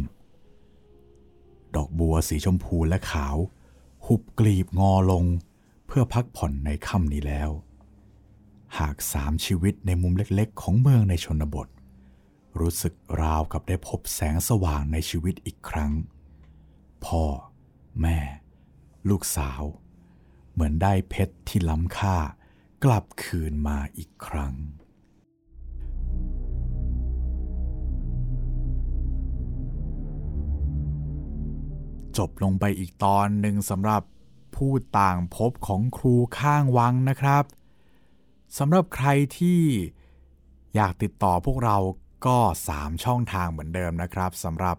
[1.76, 3.38] ดอกบัวสีชมพูและขาว
[4.06, 5.26] หุบกลีบงอลง
[5.88, 7.50] เพื่อพักผ่อนในค่ำนี้แล้ว
[8.80, 11.68] หากสามชีวิตในมุมเล็กๆ ของเมืองในชนบท
[12.60, 15.92] รู้สึกราวกับได้พบแสงสว่างในชีวิตอีกครั้ง
[17.06, 17.24] พ่อ
[18.02, 18.18] แม่
[19.10, 19.62] ลูกสาว
[20.52, 22.18] เหมือนได้เพชรที่ล้ำค่า
[22.88, 24.53] กลับคืนมาอีกครั้ง
[32.17, 34.03] จบลงไปอีกตอนหนึ่งสำหรับ
[34.55, 37.43] ผู้ต่างพบของครูข้างวังนะครับ
[38.57, 39.07] สำหรับใคร
[39.38, 39.61] ที่
[40.75, 41.77] อยากติดต่อพวกเรา
[42.25, 42.38] ก็
[42.71, 44.77] 3 ช่องทางเหมือนเดิมนะครับสำหรับ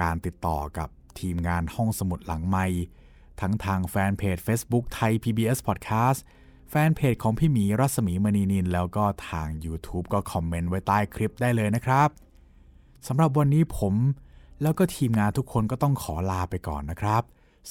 [0.00, 0.88] การติดต่อกับ
[1.20, 2.66] ทีมงานห้องสมุดหลังไม้
[3.40, 6.20] ทั้งทางแฟนเพจ Facebook ไทย PBS Podcast
[6.70, 12.08] แฟนเพจของพี่หมีรัศมีมณีนิน แล้วก็ทาง YouTube ก็คอมเมนต์ไว้ใต้คลิปได้เลยนะครับ
[13.06, 13.94] สำหรับวันนี้ผม
[14.62, 17.22] แล้วก็ทีมงานทุกคนก็ต้องขอลาไปก่อนนะครับ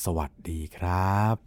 [0.04, 1.47] สวัสดีครับ